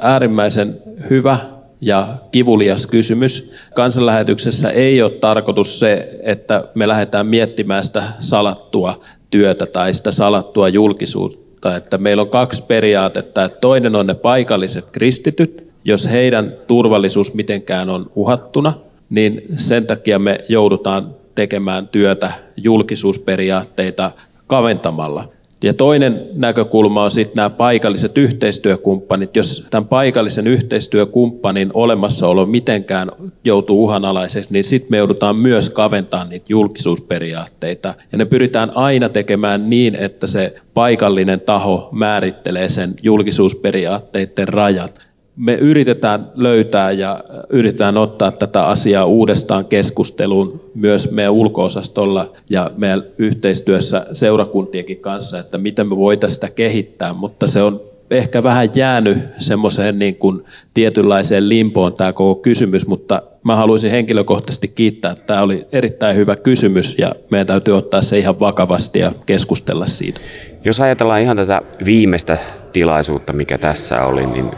Äärimmäisen 0.00 0.82
hyvä 1.10 1.38
ja 1.84 2.06
kivulias 2.32 2.86
kysymys. 2.86 3.52
Kansanlähetyksessä 3.74 4.70
ei 4.70 5.02
ole 5.02 5.10
tarkoitus 5.10 5.78
se, 5.78 6.18
että 6.22 6.64
me 6.74 6.88
lähdetään 6.88 7.26
miettimään 7.26 7.84
sitä 7.84 8.02
salattua 8.20 9.00
työtä 9.30 9.66
tai 9.66 9.94
sitä 9.94 10.12
salattua 10.12 10.68
julkisuutta. 10.68 11.76
Että 11.76 11.98
meillä 11.98 12.20
on 12.20 12.28
kaksi 12.28 12.62
periaatetta. 12.62 13.44
Että 13.44 13.58
toinen 13.58 13.96
on 13.96 14.06
ne 14.06 14.14
paikalliset 14.14 14.90
kristityt. 14.90 15.70
Jos 15.84 16.10
heidän 16.10 16.54
turvallisuus 16.66 17.34
mitenkään 17.34 17.90
on 17.90 18.10
uhattuna, 18.14 18.72
niin 19.10 19.42
sen 19.56 19.86
takia 19.86 20.18
me 20.18 20.38
joudutaan 20.48 21.14
tekemään 21.34 21.88
työtä 21.88 22.32
julkisuusperiaatteita 22.56 24.10
kaventamalla. 24.46 25.28
Ja 25.64 25.74
toinen 25.74 26.26
näkökulma 26.32 27.04
on 27.04 27.10
sitten 27.10 27.36
nämä 27.36 27.50
paikalliset 27.50 28.18
yhteistyökumppanit. 28.18 29.36
Jos 29.36 29.66
tämän 29.70 29.88
paikallisen 29.88 30.46
yhteistyökumppanin 30.46 31.70
olemassaolo 31.74 32.46
mitenkään 32.46 33.10
joutuu 33.44 33.84
uhanalaiseksi, 33.84 34.52
niin 34.52 34.64
sitten 34.64 34.90
me 34.90 34.96
joudutaan 34.96 35.36
myös 35.36 35.70
kaventamaan 35.70 36.28
niitä 36.28 36.46
julkisuusperiaatteita. 36.48 37.94
Ja 38.12 38.18
ne 38.18 38.24
pyritään 38.24 38.72
aina 38.74 39.08
tekemään 39.08 39.70
niin, 39.70 39.94
että 39.94 40.26
se 40.26 40.54
paikallinen 40.74 41.40
taho 41.40 41.88
määrittelee 41.92 42.68
sen 42.68 42.94
julkisuusperiaatteiden 43.02 44.48
rajat 44.48 45.13
me 45.36 45.54
yritetään 45.54 46.30
löytää 46.34 46.90
ja 46.92 47.20
yritetään 47.50 47.96
ottaa 47.96 48.32
tätä 48.32 48.66
asiaa 48.66 49.04
uudestaan 49.04 49.64
keskusteluun 49.64 50.60
myös 50.74 51.10
meidän 51.10 51.32
ulkoosastolla 51.32 52.32
ja 52.50 52.70
meidän 52.76 53.02
yhteistyössä 53.18 54.06
seurakuntienkin 54.12 54.98
kanssa, 54.98 55.38
että 55.38 55.58
miten 55.58 55.88
me 55.88 55.96
voitaisiin 55.96 56.34
sitä 56.34 56.50
kehittää, 56.50 57.12
mutta 57.12 57.46
se 57.46 57.62
on 57.62 57.80
ehkä 58.10 58.42
vähän 58.42 58.68
jäänyt 58.74 59.18
semmoiseen 59.38 59.98
niin 59.98 60.14
kuin 60.14 60.44
tietynlaiseen 60.74 61.48
limpoon 61.48 61.92
tämä 61.92 62.12
koko 62.12 62.40
kysymys, 62.40 62.86
mutta 62.86 63.22
mä 63.44 63.56
haluaisin 63.56 63.90
henkilökohtaisesti 63.90 64.68
kiittää, 64.68 65.12
että 65.12 65.26
tämä 65.26 65.42
oli 65.42 65.66
erittäin 65.72 66.16
hyvä 66.16 66.36
kysymys 66.36 66.98
ja 66.98 67.14
meidän 67.30 67.46
täytyy 67.46 67.76
ottaa 67.76 68.02
se 68.02 68.18
ihan 68.18 68.40
vakavasti 68.40 68.98
ja 68.98 69.12
keskustella 69.26 69.86
siitä. 69.86 70.20
Jos 70.64 70.80
ajatellaan 70.80 71.22
ihan 71.22 71.36
tätä 71.36 71.62
viimeistä 71.84 72.38
tilaisuutta, 72.72 73.32
mikä 73.32 73.58
tässä 73.58 74.02
oli, 74.02 74.26
niin 74.26 74.50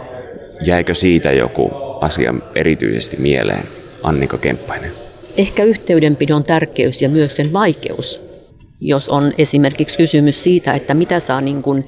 Jäikö 0.64 0.94
siitä 0.94 1.32
joku 1.32 1.70
asia 2.00 2.34
erityisesti 2.54 3.16
mieleen, 3.16 3.64
Annika 4.02 4.38
Kemppainen? 4.38 4.90
Ehkä 5.36 5.64
yhteydenpidon 5.64 6.44
tärkeys 6.44 7.02
ja 7.02 7.08
myös 7.08 7.36
sen 7.36 7.52
vaikeus. 7.52 8.26
Jos 8.80 9.08
on 9.08 9.32
esimerkiksi 9.38 9.98
kysymys 9.98 10.44
siitä, 10.44 10.72
että 10.72 10.94
mitä 10.94 11.20
saa 11.20 11.40
niin 11.40 11.62
kuin, 11.62 11.84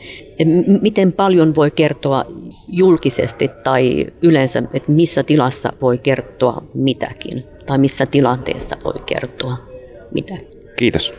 miten 0.82 1.12
paljon 1.12 1.54
voi 1.54 1.70
kertoa 1.70 2.24
julkisesti 2.68 3.50
tai 3.64 4.06
yleensä, 4.22 4.62
että 4.72 4.92
missä 4.92 5.22
tilassa 5.22 5.72
voi 5.82 5.98
kertoa 5.98 6.62
mitäkin 6.74 7.44
tai 7.66 7.78
missä 7.78 8.06
tilanteessa 8.06 8.76
voi 8.84 9.02
kertoa 9.06 9.56
mitä. 10.14 10.34
Kiitos. 10.76 11.14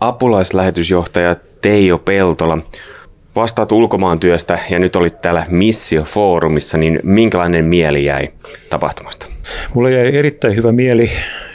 Apulaislähetysjohtaja 0.00 1.36
Teijo 1.60 1.98
Peltola 1.98 2.58
vastaat 3.36 3.72
ulkomaan 3.72 4.20
työstä 4.20 4.58
ja 4.70 4.78
nyt 4.78 4.96
olit 4.96 5.20
täällä 5.20 5.46
Missio-foorumissa, 5.48 6.78
niin 6.78 7.00
minkälainen 7.02 7.64
mieli 7.64 8.04
jäi 8.04 8.28
tapahtumasta? 8.70 9.26
Mulla 9.74 9.90
jäi 9.90 10.16
erittäin 10.16 10.56
hyvä 10.56 10.72
mieli. 10.72 11.10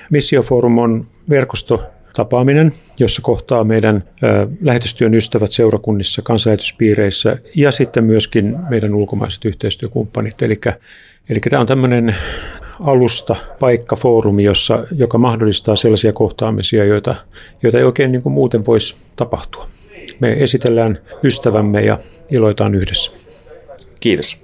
Missio-foorum 0.10 0.78
on 0.78 1.06
verkostotapaaminen, 1.30 2.74
jossa 3.00 3.22
kohtaa 3.22 3.64
meidän 3.64 4.04
lähetystyön 4.62 5.14
ystävät 5.14 5.52
seurakunnissa, 5.52 6.22
kansanlähetyspiireissä 6.22 7.38
ja 7.56 7.72
sitten 7.72 8.04
myöskin 8.04 8.56
meidän 8.70 8.94
ulkomaiset 8.94 9.46
yhteistyökumppanit. 9.46 10.42
Eli, 10.42 10.60
eli 11.30 11.40
tämä 11.50 11.62
on 11.62 11.68
tämmöinen 11.68 12.16
alusta, 12.80 13.36
paikka, 13.60 13.96
foorumi, 13.96 14.44
jossa, 14.44 14.84
joka 14.92 15.18
mahdollistaa 15.18 15.76
sellaisia 15.76 16.14
kohtaamisia, 16.14 16.86
joita, 16.86 17.16
joita 17.64 17.78
ei 17.78 17.84
oikein 17.84 18.12
niin 18.12 18.22
kuin 18.22 18.34
muuten 18.34 18.66
voisi 18.66 18.96
tapahtua 19.16 19.68
me 20.20 20.34
esitellään 20.34 21.00
ystävämme 21.24 21.82
ja 21.82 21.98
iloitaan 22.32 22.76
yhdessä. 22.76 23.12
Kiitos. 24.00 24.40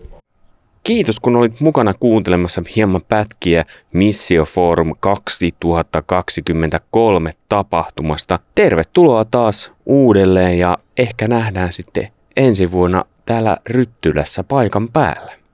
Kiitos 0.83 1.19
kun 1.19 1.35
olit 1.35 1.59
mukana 1.59 1.93
kuuntelemassa 1.93 2.63
hieman 2.75 3.01
pätkiä 3.07 3.65
Missio 3.93 4.45
Forum 4.45 4.95
2023 4.99 7.31
tapahtumasta. 7.49 8.39
Tervetuloa 8.55 9.25
taas 9.25 9.73
uudelleen 9.85 10.59
ja 10.59 10.77
ehkä 10.97 11.27
nähdään 11.27 11.73
sitten 11.73 12.07
ensi 12.37 12.71
vuonna 12.71 13.05
täällä 13.25 13.57
Ryttylässä 13.69 14.43
paikan 14.43 14.89
päällä. 14.89 15.44